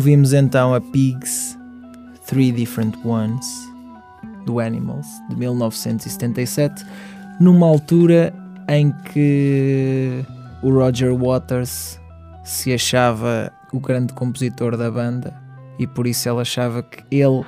Ouvimos 0.00 0.32
então 0.32 0.72
a 0.72 0.80
Pigs, 0.80 1.58
Three 2.26 2.50
Different 2.50 2.96
Ones, 3.04 3.46
do 4.46 4.58
Animals, 4.58 5.06
de 5.28 5.36
1977, 5.36 6.86
numa 7.38 7.66
altura 7.66 8.32
em 8.66 8.92
que 9.12 10.24
o 10.62 10.70
Roger 10.70 11.14
Waters 11.14 12.00
se 12.42 12.72
achava 12.72 13.52
o 13.74 13.78
grande 13.78 14.14
compositor 14.14 14.74
da 14.74 14.90
banda 14.90 15.34
e 15.78 15.86
por 15.86 16.06
isso 16.06 16.30
ele 16.30 16.40
achava 16.40 16.82
que 16.82 17.04
ele 17.10 17.44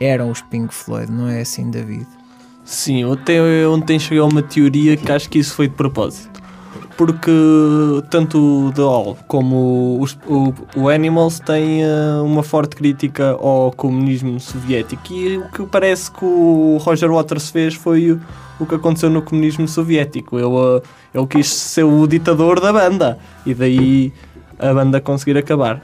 eram 0.00 0.30
os 0.30 0.40
Pink 0.40 0.72
Floyd, 0.72 1.12
não 1.12 1.28
é 1.28 1.42
assim, 1.42 1.70
David? 1.70 2.06
Sim, 2.64 3.12
até 3.12 3.68
ontem 3.68 3.98
cheguei 3.98 4.20
a 4.20 4.24
uma 4.24 4.42
teoria 4.42 4.96
que 4.96 5.12
acho 5.12 5.28
que 5.28 5.38
isso 5.38 5.54
foi 5.54 5.68
de 5.68 5.74
propósito. 5.74 6.29
Porque 6.96 7.30
tanto 8.10 8.72
The 8.74 8.82
All 8.82 9.16
como 9.26 9.98
os- 10.00 10.18
o, 10.26 10.52
o 10.76 10.88
Animals 10.88 11.40
têm 11.40 11.82
eh, 11.82 12.20
uma 12.22 12.42
forte 12.42 12.76
crítica 12.76 13.30
ao 13.30 13.72
comunismo 13.72 14.38
soviético 14.38 15.12
e 15.12 15.38
o 15.38 15.48
que 15.50 15.62
parece 15.66 16.10
que 16.10 16.24
o 16.24 16.76
Roger 16.80 17.10
Waters 17.10 17.50
fez 17.50 17.74
foi 17.74 18.12
o, 18.12 18.20
o 18.58 18.66
que 18.66 18.74
aconteceu 18.74 19.08
no 19.08 19.22
comunismo 19.22 19.66
soviético. 19.66 20.38
Ele, 20.38 20.46
eh, 20.48 20.82
ele 21.14 21.26
quis 21.26 21.48
ser 21.48 21.84
o 21.84 22.06
ditador 22.06 22.60
da 22.60 22.72
banda 22.72 23.18
e 23.46 23.54
daí 23.54 24.12
a 24.58 24.74
banda 24.74 25.00
conseguir 25.00 25.38
acabar. 25.38 25.80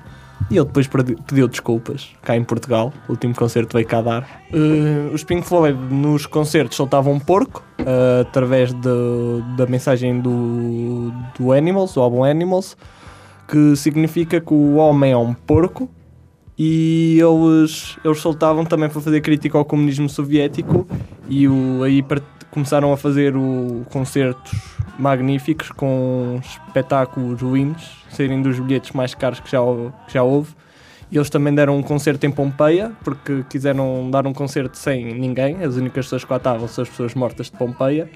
E 0.48 0.56
ele 0.56 0.64
depois 0.64 0.86
pediu 1.26 1.48
desculpas 1.48 2.10
cá 2.22 2.36
em 2.36 2.44
Portugal. 2.44 2.92
O 3.08 3.12
último 3.12 3.34
concerto 3.34 3.72
veio 3.76 3.86
cá 3.86 4.00
dar. 4.00 4.42
Eh, 4.52 5.10
os 5.12 5.24
Pink 5.24 5.44
Floyd 5.46 5.76
nos 5.92 6.24
concertos 6.24 6.76
soltavam 6.76 7.14
um 7.14 7.18
porco 7.20 7.64
eh, 7.78 8.20
através 8.20 8.72
de- 8.72 9.56
da 9.56 9.66
mensagem 9.66 10.20
do, 10.20 11.12
do 11.36 11.52
Animals, 11.52 11.96
o 11.96 12.00
álbum 12.00 12.22
Animals, 12.22 12.76
que 13.48 13.74
significa 13.74 14.40
que 14.40 14.54
o 14.54 14.76
homem 14.76 15.10
é 15.12 15.16
um 15.16 15.34
porco. 15.34 15.90
E 16.58 17.18
eles, 17.20 17.98
eles 18.04 18.18
soltavam 18.20 18.64
também 18.64 18.88
para 18.88 19.00
fazer 19.00 19.20
crítica 19.20 19.58
ao 19.58 19.64
comunismo 19.64 20.08
soviético. 20.08 20.86
E 21.28 21.46
o, 21.48 21.82
aí 21.82 22.02
part- 22.02 22.24
começaram 22.52 22.92
a 22.92 22.96
fazer 22.96 23.36
o, 23.36 23.84
concertos 23.92 24.52
magníficos 24.98 25.70
com 25.70 26.40
espetáculos 26.42 27.40
ruins, 27.42 27.82
saírem 28.10 28.42
dos 28.42 28.58
bilhetes 28.58 28.92
mais 28.92 29.14
caros 29.14 29.40
que 29.40 29.50
já, 29.50 29.58
que 30.06 30.14
já 30.14 30.22
houve. 30.22 30.54
E 31.10 31.16
eles 31.16 31.30
também 31.30 31.54
deram 31.54 31.76
um 31.78 31.82
concerto 31.82 32.26
em 32.26 32.30
Pompeia, 32.32 32.90
porque 33.04 33.44
quiseram 33.48 34.10
dar 34.10 34.26
um 34.26 34.32
concerto 34.32 34.76
sem 34.76 35.14
ninguém. 35.14 35.62
As 35.62 35.76
únicas 35.76 36.06
pessoas 36.06 36.24
que 36.24 36.30
lá 36.32 36.36
estavam 36.38 36.66
são 36.66 36.82
as 36.82 36.88
pessoas 36.88 37.14
mortas 37.14 37.46
de 37.50 37.56
Pompeia. 37.56 38.10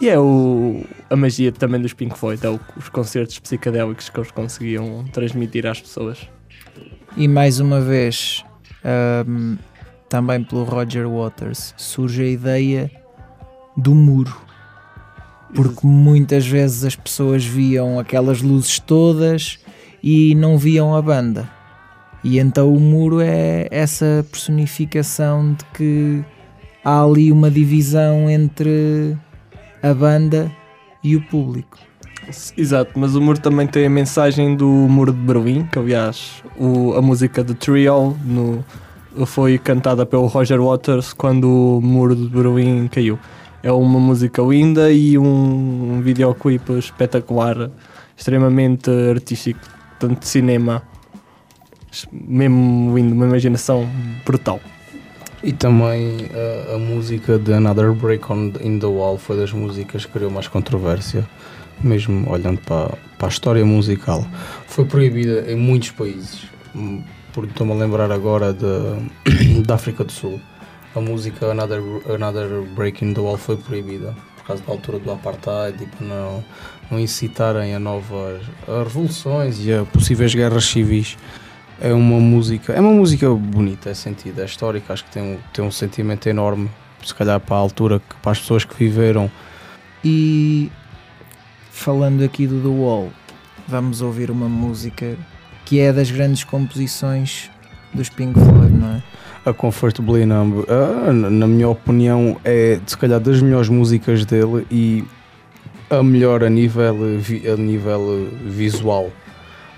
E 0.00 0.08
é 0.08 0.18
o, 0.18 0.84
a 1.08 1.14
magia 1.14 1.52
também 1.52 1.80
dos 1.80 1.92
Pink 1.92 2.18
Floyd, 2.18 2.44
é 2.44 2.50
o- 2.50 2.58
os 2.76 2.88
concertos 2.88 3.38
psicadélicos 3.38 4.08
que 4.08 4.18
eles 4.18 4.32
conseguiam 4.32 5.04
transmitir 5.12 5.64
às 5.64 5.80
pessoas. 5.80 6.28
E 7.16 7.28
mais 7.28 7.60
uma 7.60 7.80
vez, 7.80 8.44
ahm, 8.84 9.54
também 10.08 10.42
pelo 10.42 10.64
Roger 10.64 11.08
Waters, 11.08 11.72
surge 11.76 12.22
a 12.24 12.26
ideia 12.26 12.90
do 13.76 13.94
muro. 13.94 14.36
Porque 15.54 15.86
muitas 15.86 16.46
vezes 16.46 16.84
as 16.84 16.96
pessoas 16.96 17.44
viam 17.44 17.98
aquelas 17.98 18.40
luzes 18.40 18.78
todas 18.78 19.58
e 20.02 20.34
não 20.34 20.56
viam 20.56 20.94
a 20.94 21.02
banda. 21.02 21.48
E 22.24 22.38
então 22.38 22.72
o 22.72 22.80
muro 22.80 23.20
é 23.20 23.66
essa 23.70 24.24
personificação 24.30 25.52
de 25.54 25.64
que 25.74 26.24
há 26.84 27.02
ali 27.02 27.30
uma 27.32 27.50
divisão 27.50 28.30
entre 28.30 29.16
a 29.82 29.92
banda 29.92 30.50
e 31.02 31.16
o 31.16 31.22
público. 31.22 31.76
Exato, 32.56 32.92
mas 32.94 33.16
o 33.16 33.20
muro 33.20 33.40
também 33.40 33.66
tem 33.66 33.84
a 33.86 33.90
mensagem 33.90 34.54
do 34.56 34.66
muro 34.68 35.12
de 35.12 35.18
Berlim, 35.18 35.66
que 35.66 35.78
aliás 35.78 36.42
o- 36.56 36.94
a 36.94 37.02
música 37.02 37.42
de 37.42 37.52
Trio 37.54 38.16
no, 38.24 38.64
foi 39.26 39.58
cantada 39.58 40.06
pelo 40.06 40.26
Roger 40.26 40.60
Waters 40.62 41.12
quando 41.12 41.48
o 41.48 41.80
muro 41.82 42.14
de 42.14 42.28
Berlim 42.28 42.86
caiu. 42.88 43.18
É 43.62 43.70
uma 43.70 44.00
música 44.00 44.42
linda 44.42 44.90
e 44.90 45.16
um, 45.16 45.94
um 45.94 46.00
videoclipe 46.00 46.72
espetacular, 46.78 47.70
extremamente 48.16 48.90
artístico, 48.90 49.60
tanto 49.98 50.20
de 50.20 50.28
cinema, 50.28 50.82
mesmo 52.12 52.96
lindo, 52.96 53.14
uma 53.14 53.26
imaginação 53.26 53.88
brutal. 54.24 54.60
E 55.42 55.52
também 55.52 56.28
a, 56.70 56.74
a 56.74 56.78
música 56.78 57.38
de 57.38 57.52
Another 57.52 57.92
Break 57.92 58.32
on, 58.32 58.52
in 58.60 58.78
the 58.78 58.86
Wall 58.86 59.18
foi 59.18 59.36
das 59.36 59.52
músicas 59.52 60.04
que 60.04 60.12
criou 60.12 60.30
mais 60.30 60.48
controvérsia, 60.48 61.28
mesmo 61.82 62.30
olhando 62.30 62.60
para, 62.60 62.96
para 63.18 63.28
a 63.28 63.30
história 63.30 63.64
musical. 63.64 64.26
Foi 64.66 64.84
proibida 64.84 65.50
em 65.50 65.56
muitos 65.56 65.90
países, 65.90 66.52
Hum, 66.74 67.02
por 67.32 67.44
estou-me 67.44 67.72
a 67.72 67.76
lembrar 67.76 68.10
agora 68.10 68.52
da 69.66 69.74
África 69.74 70.04
do 70.04 70.12
Sul. 70.12 70.40
A 70.94 71.00
música 71.00 71.46
Another, 71.46 71.80
Another 72.12 72.62
Break 72.74 73.02
in 73.04 73.14
the 73.14 73.20
Wall 73.20 73.38
foi 73.38 73.56
proibida 73.56 74.14
por 74.36 74.44
causa 74.44 74.62
da 74.62 74.72
altura 74.72 74.98
do 74.98 75.10
apartheid 75.10 75.82
e 75.82 75.86
para 75.86 76.06
não, 76.06 76.44
não 76.90 77.00
incitarem 77.00 77.74
a 77.74 77.78
novas 77.78 78.42
a 78.68 78.82
revoluções 78.82 79.64
e 79.64 79.72
a 79.72 79.84
possíveis 79.84 80.34
guerras 80.34 80.66
civis. 80.66 81.16
É 81.80 81.92
uma 81.92 82.20
música, 82.20 82.72
é 82.74 82.80
uma 82.80 82.92
música 82.92 83.28
bonita, 83.30 83.90
é 83.90 83.94
sentida, 83.94 84.42
é 84.42 84.44
histórica, 84.44 84.92
acho 84.92 85.04
que 85.04 85.10
tem 85.10 85.22
um, 85.22 85.38
tem 85.52 85.64
um 85.64 85.70
sentimento 85.70 86.28
enorme, 86.28 86.70
se 87.02 87.14
calhar 87.14 87.40
para 87.40 87.56
a 87.56 87.58
altura, 87.58 87.98
que, 87.98 88.14
para 88.16 88.32
as 88.32 88.38
pessoas 88.40 88.64
que 88.64 88.74
viveram. 88.76 89.30
E 90.04 90.70
falando 91.70 92.22
aqui 92.22 92.46
do 92.46 92.60
The 92.60 92.68
Wall, 92.68 93.10
vamos 93.66 94.02
ouvir 94.02 94.30
uma 94.30 94.48
música 94.48 95.16
que 95.64 95.80
é 95.80 95.92
das 95.92 96.10
grandes 96.10 96.44
composições 96.44 97.50
dos 97.94 98.08
Pink 98.08 98.38
Floyd? 98.38 98.61
A 99.44 99.52
Comfortably 99.52 100.24
Numb, 100.24 100.64
ah, 100.68 101.12
na 101.12 101.46
minha 101.48 101.68
opinião, 101.68 102.36
é 102.44 102.78
se 102.86 102.96
calhar 102.96 103.18
das 103.18 103.42
melhores 103.42 103.68
músicas 103.68 104.24
dele 104.24 104.64
e 104.70 105.04
a 105.90 106.02
melhor 106.02 106.44
a 106.44 106.48
nível, 106.50 106.96
a 107.52 107.56
nível 107.56 108.28
visual. 108.44 109.10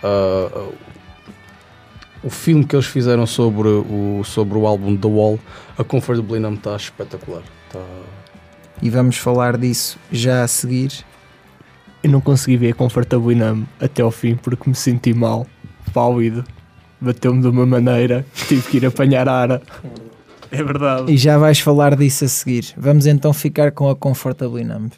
Ah, 0.03 0.69
o 2.23 2.29
filme 2.31 2.65
que 2.65 2.75
eles 2.77 2.87
fizeram 2.87 3.27
sobre 3.27 3.69
o, 3.69 4.23
sobre 4.25 4.57
o 4.59 4.67
álbum 4.67 4.97
The 4.97 5.09
Wall, 5.09 5.39
a 5.79 5.85
Comfortably 5.85 6.41
Numb 6.41 6.57
está 6.57 6.77
espetacular. 6.77 7.43
Tá- 7.73 7.81
E 8.83 8.91
vamos 8.91 9.17
falar 9.17 9.57
disso 9.57 9.99
já 10.12 10.43
a 10.45 10.49
seguir. 10.49 10.93
Eu 12.03 12.11
não 12.11 12.21
consegui 12.21 12.59
ver 12.59 12.75
Comfortable 12.75 13.35
Numb 13.35 13.67
até 13.81 14.03
ao 14.03 14.11
fim 14.11 14.35
porque 14.37 14.69
me 14.69 14.75
senti 14.75 15.15
mal, 15.15 15.47
pálido, 15.95 16.45
bateu-me 17.05 17.41
de 17.41 17.49
uma 17.49 17.67
maneira 17.67 18.25
que 18.35 18.47
tive 18.47 18.63
que 18.63 18.77
ir 18.79 18.87
apanhar 18.87 19.29
ar. 19.29 19.61
É 20.51 20.63
verdade. 20.63 21.13
E 21.13 21.17
já 21.17 21.37
vais 21.37 21.59
falar 21.61 21.97
disso 21.97 22.25
a 22.25 22.29
seguir. 22.29 22.67
Vamos 22.77 23.07
então 23.07 23.33
ficar 23.33 23.73
com 23.73 23.89
a 23.89 23.97
Comfortably 23.97 24.65
Numb. 24.65 24.93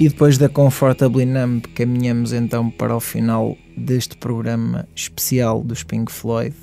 E 0.00 0.08
depois 0.08 0.38
da 0.38 0.48
Comfortably 0.48 1.26
Numb, 1.26 1.66
caminhamos 1.74 2.32
então 2.32 2.70
para 2.70 2.94
o 2.94 3.00
final 3.00 3.58
deste 3.76 4.16
programa 4.16 4.88
especial 4.94 5.60
dos 5.60 5.82
Pink 5.82 6.12
Floyd. 6.12 6.54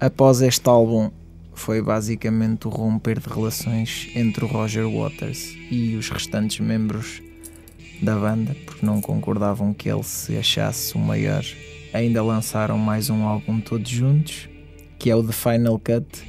Após 0.00 0.42
este 0.42 0.68
álbum, 0.68 1.08
foi 1.54 1.80
basicamente 1.80 2.66
o 2.66 2.70
romper 2.70 3.20
de 3.20 3.28
relações 3.28 4.10
entre 4.16 4.44
o 4.44 4.48
Roger 4.48 4.90
Waters 4.90 5.56
e 5.70 5.94
os 5.94 6.10
restantes 6.10 6.58
membros 6.58 7.22
da 8.02 8.16
banda, 8.16 8.56
porque 8.66 8.84
não 8.84 9.00
concordavam 9.00 9.72
que 9.72 9.88
ele 9.88 10.02
se 10.02 10.36
achasse 10.36 10.96
o 10.96 10.98
maior. 10.98 11.44
Ainda 11.92 12.20
lançaram 12.20 12.76
mais 12.78 13.08
um 13.08 13.22
álbum 13.22 13.60
todos 13.60 13.88
juntos, 13.88 14.48
que 14.98 15.08
é 15.08 15.14
o 15.14 15.22
The 15.22 15.32
Final 15.32 15.78
Cut, 15.78 16.24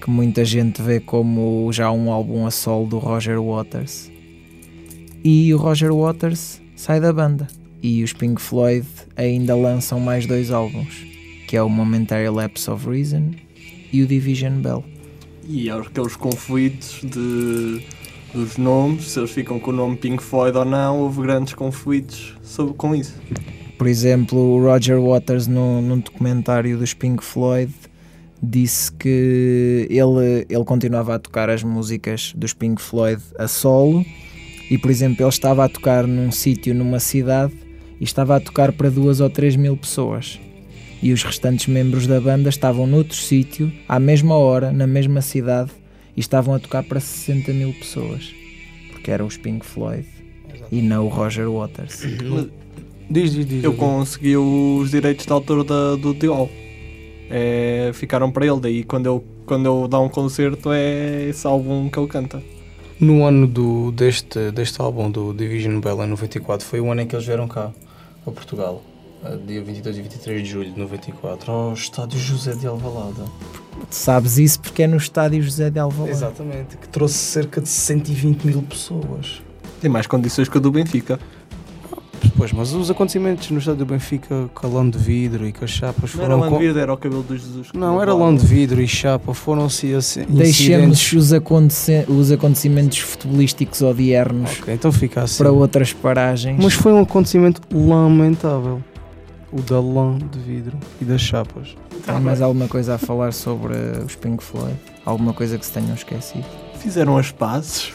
que 0.00 0.08
muita 0.08 0.46
gente 0.46 0.80
vê 0.80 0.98
como 0.98 1.70
já 1.74 1.92
um 1.92 2.10
álbum 2.10 2.46
a 2.46 2.50
solo 2.50 2.86
do 2.86 2.96
Roger 2.96 3.38
Waters 3.38 4.13
e 5.24 5.54
o 5.54 5.56
Roger 5.56 5.90
Waters 5.90 6.60
sai 6.76 7.00
da 7.00 7.10
banda. 7.10 7.48
E 7.82 8.04
os 8.04 8.12
Pink 8.12 8.40
Floyd 8.40 8.86
ainda 9.16 9.56
lançam 9.56 9.98
mais 9.98 10.26
dois 10.26 10.50
álbuns, 10.50 11.02
que 11.48 11.56
é 11.56 11.62
o 11.62 11.68
Momentary 11.68 12.28
Lapse 12.28 12.70
of 12.70 12.86
Reason 12.88 13.30
e 13.90 14.02
o 14.02 14.06
Division 14.06 14.60
Bell. 14.60 14.84
E 15.48 15.70
há 15.70 15.78
aqueles 15.78 16.16
conflitos 16.16 17.00
de, 17.02 17.82
dos 18.34 18.56
nomes, 18.58 19.10
se 19.10 19.18
eles 19.18 19.30
ficam 19.30 19.58
com 19.58 19.70
o 19.70 19.74
nome 19.74 19.96
Pink 19.96 20.22
Floyd 20.22 20.56
ou 20.56 20.64
não, 20.64 21.00
houve 21.00 21.22
grandes 21.22 21.54
conflitos 21.54 22.34
sobre, 22.42 22.74
com 22.74 22.94
isso. 22.94 23.14
Por 23.78 23.86
exemplo, 23.86 24.38
o 24.38 24.62
Roger 24.62 25.00
Waters, 25.00 25.46
no, 25.46 25.80
num 25.82 26.00
documentário 26.00 26.78
dos 26.78 26.94
Pink 26.94 27.22
Floyd, 27.22 27.72
disse 28.42 28.92
que 28.92 29.86
ele, 29.90 30.46
ele 30.48 30.64
continuava 30.64 31.14
a 31.14 31.18
tocar 31.18 31.48
as 31.48 31.62
músicas 31.62 32.32
dos 32.36 32.52
Pink 32.52 32.80
Floyd 32.80 33.22
a 33.38 33.48
solo 33.48 34.04
e, 34.70 34.78
por 34.78 34.90
exemplo, 34.90 35.22
ele 35.22 35.28
estava 35.28 35.64
a 35.64 35.68
tocar 35.68 36.06
num 36.06 36.30
sítio, 36.30 36.74
numa 36.74 36.98
cidade, 36.98 37.52
e 38.00 38.04
estava 38.04 38.36
a 38.36 38.40
tocar 38.40 38.72
para 38.72 38.90
duas 38.90 39.20
ou 39.20 39.30
três 39.30 39.56
mil 39.56 39.76
pessoas. 39.76 40.40
E 41.02 41.12
os 41.12 41.22
restantes 41.22 41.66
membros 41.66 42.06
da 42.06 42.20
banda 42.20 42.48
estavam 42.48 42.86
noutro 42.86 43.16
sítio, 43.16 43.70
à 43.88 43.98
mesma 43.98 44.36
hora, 44.36 44.72
na 44.72 44.86
mesma 44.86 45.20
cidade, 45.20 45.70
e 46.16 46.20
estavam 46.20 46.54
a 46.54 46.58
tocar 46.58 46.82
para 46.82 46.98
60 46.98 47.52
mil 47.52 47.72
pessoas. 47.74 48.32
Porque 48.90 49.10
eram 49.10 49.26
os 49.26 49.36
Pink 49.36 49.66
Floyd 49.66 50.06
e 50.72 50.80
não 50.80 51.06
o 51.06 51.08
Roger 51.08 51.50
Waters. 51.50 52.00
Diz, 53.10 53.34
diz, 53.34 53.46
diz. 53.46 53.64
Eu 53.64 53.72
diz. 53.72 53.80
consegui 53.80 54.36
os 54.36 54.90
direitos 54.90 55.26
de 55.26 55.32
autor 55.32 55.62
da, 55.62 55.94
do 55.96 56.14
Diol. 56.14 56.50
É, 57.30 57.90
ficaram 57.94 58.30
para 58.30 58.46
ele, 58.46 58.60
daí 58.60 58.84
quando 58.84 59.06
eu, 59.06 59.24
quando 59.46 59.66
eu 59.66 59.88
dá 59.88 59.98
um 60.00 60.08
concerto 60.08 60.72
é 60.72 61.28
esse 61.28 61.46
álbum 61.46 61.88
que 61.88 61.98
ele 61.98 62.08
canta. 62.08 62.42
No 63.00 63.24
ano 63.24 63.46
do, 63.46 63.90
deste, 63.90 64.50
deste 64.52 64.80
álbum 64.80 65.10
do 65.10 65.32
Division 65.34 65.80
Bell 65.80 66.04
em 66.04 66.08
94 66.08 66.66
foi 66.66 66.80
o 66.80 66.90
ano 66.90 67.00
em 67.00 67.06
que 67.06 67.14
eles 67.14 67.26
vieram 67.26 67.48
cá, 67.48 67.72
a 68.26 68.30
Portugal. 68.30 68.82
Dia 69.46 69.62
22 69.62 69.96
e 69.96 70.02
23 70.02 70.42
de 70.42 70.48
julho 70.48 70.70
de 70.70 70.78
94, 70.78 71.50
ao 71.50 71.72
estádio 71.72 72.18
José 72.18 72.52
de 72.52 72.66
Alvalade. 72.66 73.22
Sabes 73.88 74.36
isso 74.36 74.60
porque 74.60 74.82
é 74.82 74.86
no 74.86 74.98
estádio 74.98 75.42
José 75.42 75.70
de 75.70 75.78
Alvalade. 75.78 76.10
Exatamente, 76.10 76.76
que 76.76 76.86
trouxe 76.88 77.14
cerca 77.14 77.60
de 77.60 77.68
120 77.68 78.44
mil 78.44 78.62
pessoas. 78.62 79.42
Tem 79.80 79.90
mais 79.90 80.06
condições 80.06 80.48
que 80.48 80.58
a 80.58 80.60
do 80.60 80.70
Benfica. 80.70 81.18
Pois, 82.36 82.52
mas 82.52 82.72
os 82.72 82.90
acontecimentos 82.90 83.48
no 83.50 83.58
estádio 83.58 83.84
do 83.84 83.92
Benfica 83.92 84.50
com 84.52 84.66
a 84.66 84.70
lã 84.70 84.90
de 84.90 84.98
vidro 84.98 85.46
e 85.46 85.52
com 85.52 85.64
as 85.64 85.70
chapas 85.70 86.12
Não 86.14 86.24
era 86.24 86.34
foram. 86.34 86.46
o 86.46 86.48
com- 86.48 86.54
Landverde, 86.56 86.78
era 86.80 86.92
o 86.92 86.96
cabelo 86.96 87.22
do 87.22 87.36
Jesus. 87.36 87.68
Não, 87.72 88.02
era 88.02 88.12
lã 88.12 88.34
de 88.34 88.44
vidro 88.44 88.82
e 88.82 88.88
chapa, 88.88 89.32
foram-se 89.32 89.94
assim. 89.94 90.24
Deixemos 90.28 91.12
os, 91.12 91.32
aconte- 91.32 92.04
os 92.08 92.32
acontecimentos 92.32 92.98
futebolísticos 92.98 93.82
odiernos 93.82 94.58
Ok, 94.60 94.74
então 94.74 94.90
fica 94.90 95.22
assim. 95.22 95.38
para 95.38 95.52
outras 95.52 95.92
paragens. 95.92 96.58
Mas 96.62 96.72
foi 96.74 96.92
um 96.92 97.02
acontecimento 97.02 97.60
lamentável. 97.72 98.82
o 99.52 99.62
da 99.62 99.78
lã 99.80 100.18
de 100.18 100.38
vidro 100.40 100.76
e 101.00 101.04
das 101.04 101.20
chapas. 101.20 101.76
Tem 102.04 102.20
mais 102.20 102.42
alguma 102.42 102.66
coisa 102.66 102.96
a 102.96 102.98
falar 102.98 103.32
sobre 103.32 103.74
os 104.04 104.16
Pink 104.16 104.42
Floyd? 104.42 104.74
Alguma 105.06 105.32
coisa 105.32 105.56
que 105.56 105.64
se 105.64 105.70
tenham 105.70 105.94
esquecido? 105.94 106.44
Fizeram 106.80 107.16
as 107.16 107.30
pazes. 107.30 107.92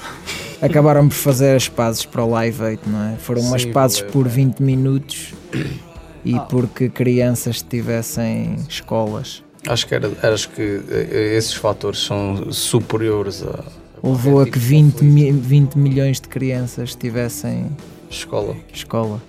Acabaram 0.61 1.07
por 1.07 1.15
fazer 1.15 1.55
as 1.55 1.69
pazes 1.69 2.05
para 2.05 2.23
o 2.23 2.29
Live 2.31 2.61
8, 2.61 2.89
não 2.89 3.13
é? 3.13 3.15
Foram 3.17 3.41
umas 3.43 3.61
Sim, 3.61 3.71
pazes 3.71 4.01
por 4.01 4.23
foi. 4.25 4.31
20 4.31 4.59
minutos 4.61 5.33
e 6.25 6.35
Ah. 6.35 6.39
porque 6.41 6.89
crianças 6.89 7.61
tivessem 7.61 8.57
escolas. 8.67 9.41
Acho 9.67 9.87
que, 9.87 9.95
era, 9.95 10.09
acho 10.33 10.49
que 10.49 10.81
eh, 10.89 11.33
esses 11.37 11.53
fatores 11.53 11.99
são 12.03 12.51
superiores 12.51 13.43
a 13.43 13.63
Levou 14.01 14.15
a 14.41 14.45
qualquer 14.45 14.51
que 14.51 14.59
tipo 14.59 14.65
de 14.65 14.69
20, 14.69 14.91
conflito. 14.93 15.13
mi- 15.13 15.31
20 15.31 15.75
milhões 15.77 16.21
de 16.21 16.27
crianças 16.29 16.95
tivessem 16.95 17.67
escola. 18.09 18.55
escola. 18.73 19.21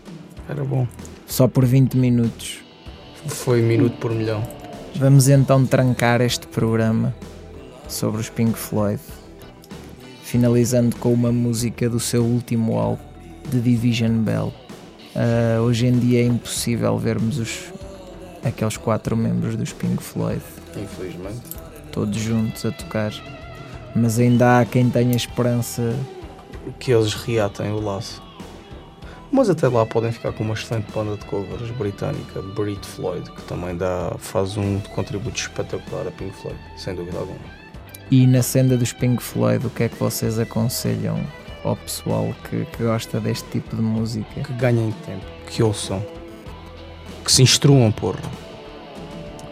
Era 0.48 0.64
bom. 0.64 0.86
Só 1.26 1.46
por 1.48 1.64
20 1.64 1.96
minutos. 1.96 2.58
Foi 3.26 3.60
minuto 3.60 3.96
por 3.98 4.12
milhão. 4.12 4.42
Vamos 4.96 5.28
então 5.28 5.64
trancar 5.66 6.20
este 6.20 6.46
programa 6.48 7.14
sobre 7.88 8.20
os 8.20 8.28
Pink 8.30 8.56
Floyd, 8.58 9.00
finalizando 10.30 10.94
com 10.94 11.12
uma 11.12 11.32
música 11.32 11.90
do 11.90 11.98
seu 11.98 12.22
último 12.24 12.78
álbum, 12.78 13.02
The 13.50 13.58
Division 13.58 14.22
Bell. 14.22 14.52
Ah, 15.16 15.60
hoje 15.60 15.88
em 15.88 15.98
dia 15.98 16.22
é 16.22 16.24
impossível 16.24 16.96
vermos 16.96 17.36
os, 17.38 17.72
aqueles 18.44 18.76
quatro 18.76 19.16
membros 19.16 19.56
dos 19.56 19.72
Pink 19.72 20.00
Floyd 20.00 20.40
Infelizmente. 20.76 21.40
todos 21.90 22.16
juntos 22.16 22.64
a 22.64 22.70
tocar, 22.70 23.12
mas 23.96 24.20
ainda 24.20 24.60
há 24.60 24.64
quem 24.64 24.88
tenha 24.88 25.16
esperança. 25.16 25.96
Que 26.78 26.92
eles 26.92 27.12
reatem 27.12 27.72
o 27.72 27.80
laço. 27.80 28.22
Mas 29.32 29.50
até 29.50 29.66
lá 29.66 29.84
podem 29.84 30.12
ficar 30.12 30.32
com 30.32 30.44
uma 30.44 30.54
excelente 30.54 30.92
banda 30.92 31.16
de 31.16 31.24
covers 31.24 31.72
britânica, 31.72 32.40
Brit 32.54 32.86
Floyd, 32.86 33.28
que 33.32 33.42
também 33.42 33.76
dá, 33.76 34.14
faz 34.18 34.56
um 34.56 34.78
contributo 34.94 35.36
espetacular 35.36 36.06
a 36.06 36.10
Pink 36.12 36.36
Floyd, 36.36 36.58
sem 36.76 36.94
dúvida 36.94 37.18
alguma. 37.18 37.59
E 38.10 38.26
na 38.26 38.42
senda 38.42 38.76
dos 38.76 38.92
Pink 38.92 39.22
Floyd, 39.22 39.64
o 39.64 39.70
que 39.70 39.84
é 39.84 39.88
que 39.88 39.94
vocês 39.96 40.36
aconselham 40.36 41.20
ao 41.62 41.76
pessoal 41.76 42.34
que, 42.48 42.64
que 42.64 42.82
gosta 42.82 43.20
deste 43.20 43.48
tipo 43.50 43.76
de 43.76 43.82
música? 43.82 44.42
Que 44.42 44.52
ganhem 44.54 44.92
tempo, 45.06 45.24
que 45.46 45.62
ouçam, 45.62 46.04
que 47.24 47.30
se 47.30 47.42
instruam, 47.42 47.92
porra. 47.92 48.18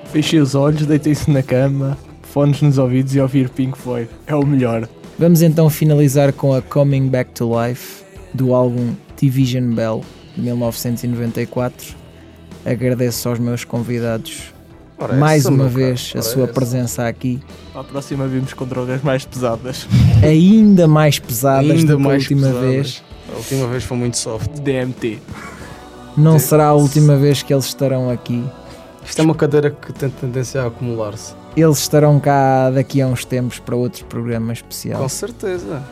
Fechem 0.06 0.40
os 0.40 0.56
olhos, 0.56 0.86
deitem-se 0.86 1.30
na 1.30 1.40
cama, 1.40 1.96
fones 2.22 2.60
nos 2.60 2.78
ouvidos 2.78 3.14
e 3.14 3.20
ouvir 3.20 3.48
Pink 3.48 3.78
Floyd. 3.78 4.10
É 4.26 4.34
o 4.34 4.44
melhor. 4.44 4.88
Vamos 5.16 5.40
então 5.40 5.70
finalizar 5.70 6.32
com 6.32 6.52
a 6.52 6.60
Coming 6.60 7.06
Back 7.06 7.30
to 7.34 7.48
Life 7.62 8.02
do 8.34 8.54
álbum 8.54 8.92
Division 9.16 9.72
Bell 9.72 10.02
de 10.34 10.42
1994. 10.42 11.94
Agradeço 12.64 13.28
aos 13.28 13.38
meus 13.38 13.64
convidados 13.64 14.52
Ora, 14.98 15.14
mais 15.14 15.42
essa, 15.44 15.50
uma 15.54 15.68
vez 15.68 16.08
caro, 16.08 16.18
a 16.18 16.22
sua 16.22 16.44
essa. 16.44 16.52
presença 16.52 17.06
aqui, 17.06 17.40
À 17.74 17.84
próxima 17.84 18.26
vimos 18.26 18.52
com 18.52 18.64
drogas 18.66 19.00
mais 19.02 19.24
pesadas. 19.24 19.86
ainda 20.22 20.88
mais 20.88 21.18
pesadas 21.18 21.70
Ainda 21.70 21.92
do 21.92 21.98
que 21.98 22.02
mais 22.04 22.14
a 22.22 22.24
última 22.24 22.46
pesadas. 22.48 22.68
vez. 22.70 23.02
A 23.32 23.36
última 23.36 23.66
vez 23.68 23.84
foi 23.84 23.96
muito 23.96 24.16
soft. 24.16 24.50
DMT. 24.60 25.18
Não 26.16 26.38
Sim. 26.38 26.46
será 26.48 26.66
a 26.68 26.74
última 26.74 27.16
vez 27.16 27.42
que 27.42 27.54
eles 27.54 27.66
estarão 27.66 28.10
aqui. 28.10 28.44
Isto 29.04 29.20
é 29.20 29.22
uma 29.24 29.34
cadeira 29.34 29.70
que 29.70 29.92
tem 29.92 30.10
tendência 30.10 30.62
a 30.62 30.66
acumular-se. 30.66 31.32
Eles 31.56 31.78
estarão 31.78 32.18
cá 32.18 32.70
daqui 32.70 33.00
a 33.00 33.06
uns 33.06 33.24
tempos 33.24 33.58
para 33.58 33.76
outros 33.76 34.02
programas 34.02 34.58
especiais. 34.58 34.98
Com 35.00 35.08
certeza. 35.08 35.82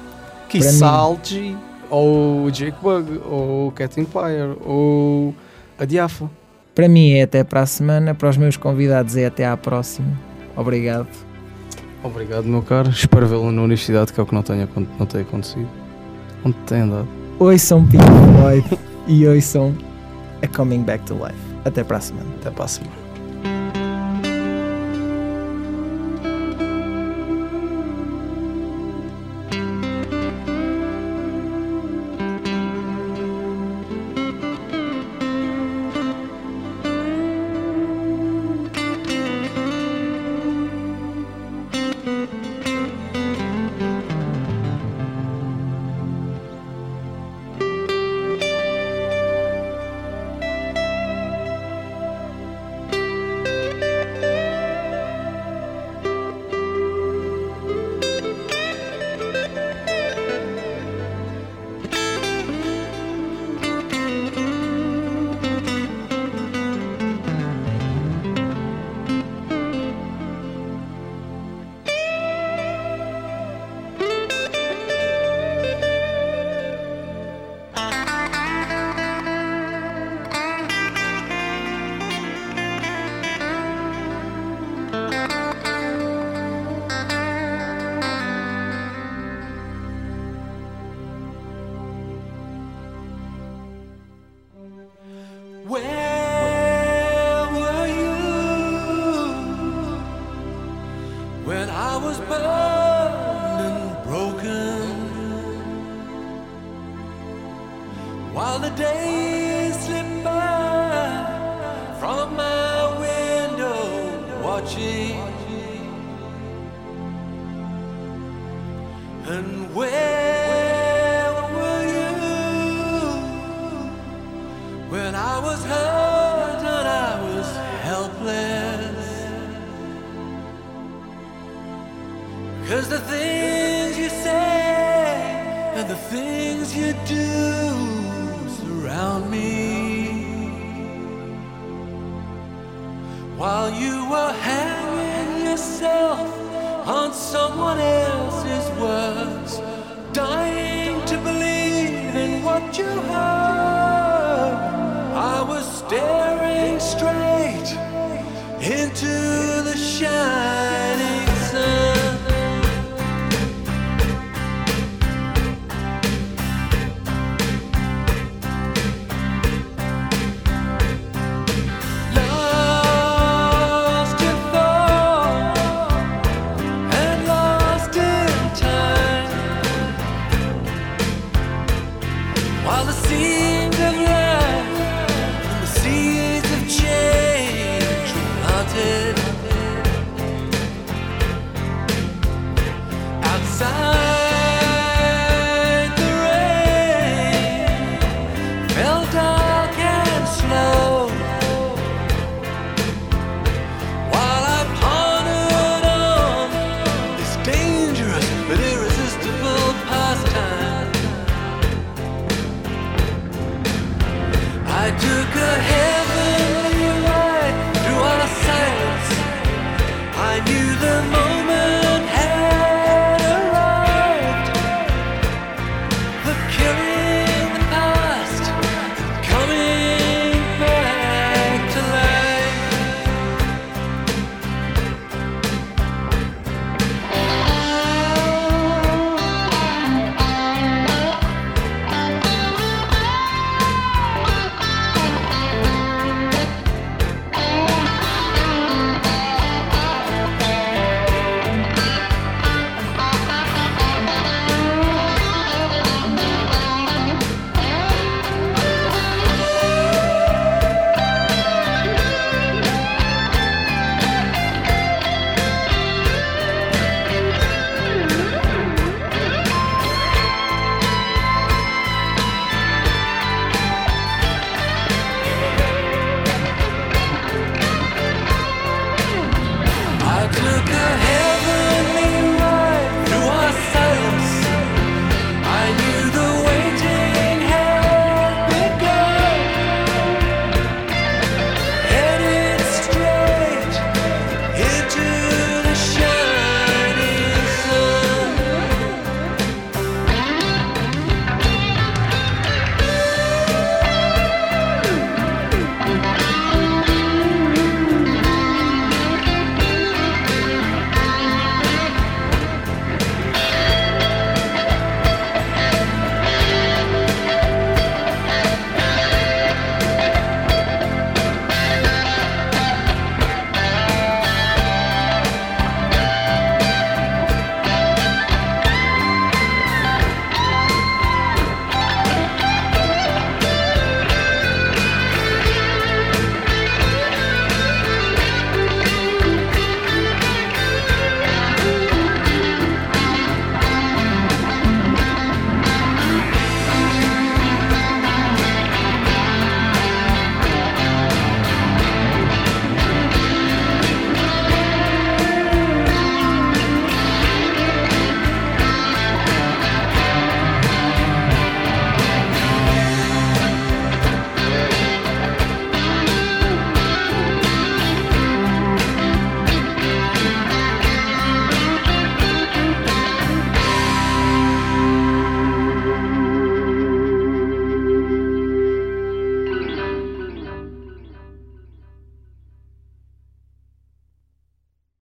Quiçá 0.49 0.89
Algi, 0.89 1.57
ou 1.91 2.51
Jake 2.51 2.77
Bug, 2.83 3.21
ou 3.29 3.71
Cat 3.73 4.01
Empire, 4.01 4.57
ou 4.65 5.35
a 5.79 5.85
Diafa. 5.85 6.29
Para 6.77 6.91
mim 6.91 7.15
é 7.15 7.23
até 7.23 7.43
para 7.43 7.63
a 7.63 7.67
semana, 7.67 8.15
para 8.15 8.29
os 8.29 8.37
meus 8.37 8.59
convidados 8.59 9.17
é 9.17 9.25
até 9.25 9.47
à 9.47 9.57
próxima. 9.57 10.13
Obrigado. 10.55 11.09
Obrigado, 12.05 12.45
meu 12.45 12.61
caro. 12.61 12.91
Espero 12.91 13.27
vê-lo 13.27 13.51
na 13.51 13.63
universidade, 13.63 14.13
que 14.13 14.21
é 14.21 14.23
o 14.23 14.27
que 14.27 14.35
não 14.35 14.43
tenha, 14.43 14.69
não 14.99 15.07
tenha 15.07 15.25
acontecido. 15.25 15.67
Onde 16.45 16.55
tem 16.67 16.83
andado? 16.83 17.09
Ouçam 17.39 17.87
Pink 17.87 18.05
Floyd 18.05 18.79
e 19.09 19.27
ouçam 19.27 19.75
a 20.43 20.47
Coming 20.47 20.83
Back 20.83 21.03
to 21.07 21.15
Life. 21.15 21.39
Até 21.65 21.83
para 21.83 21.97
a 21.97 22.01
semana. 22.01 22.29
Até 22.43 22.51
para 22.51 22.67
a 22.67 22.69
semana. 22.69 23.06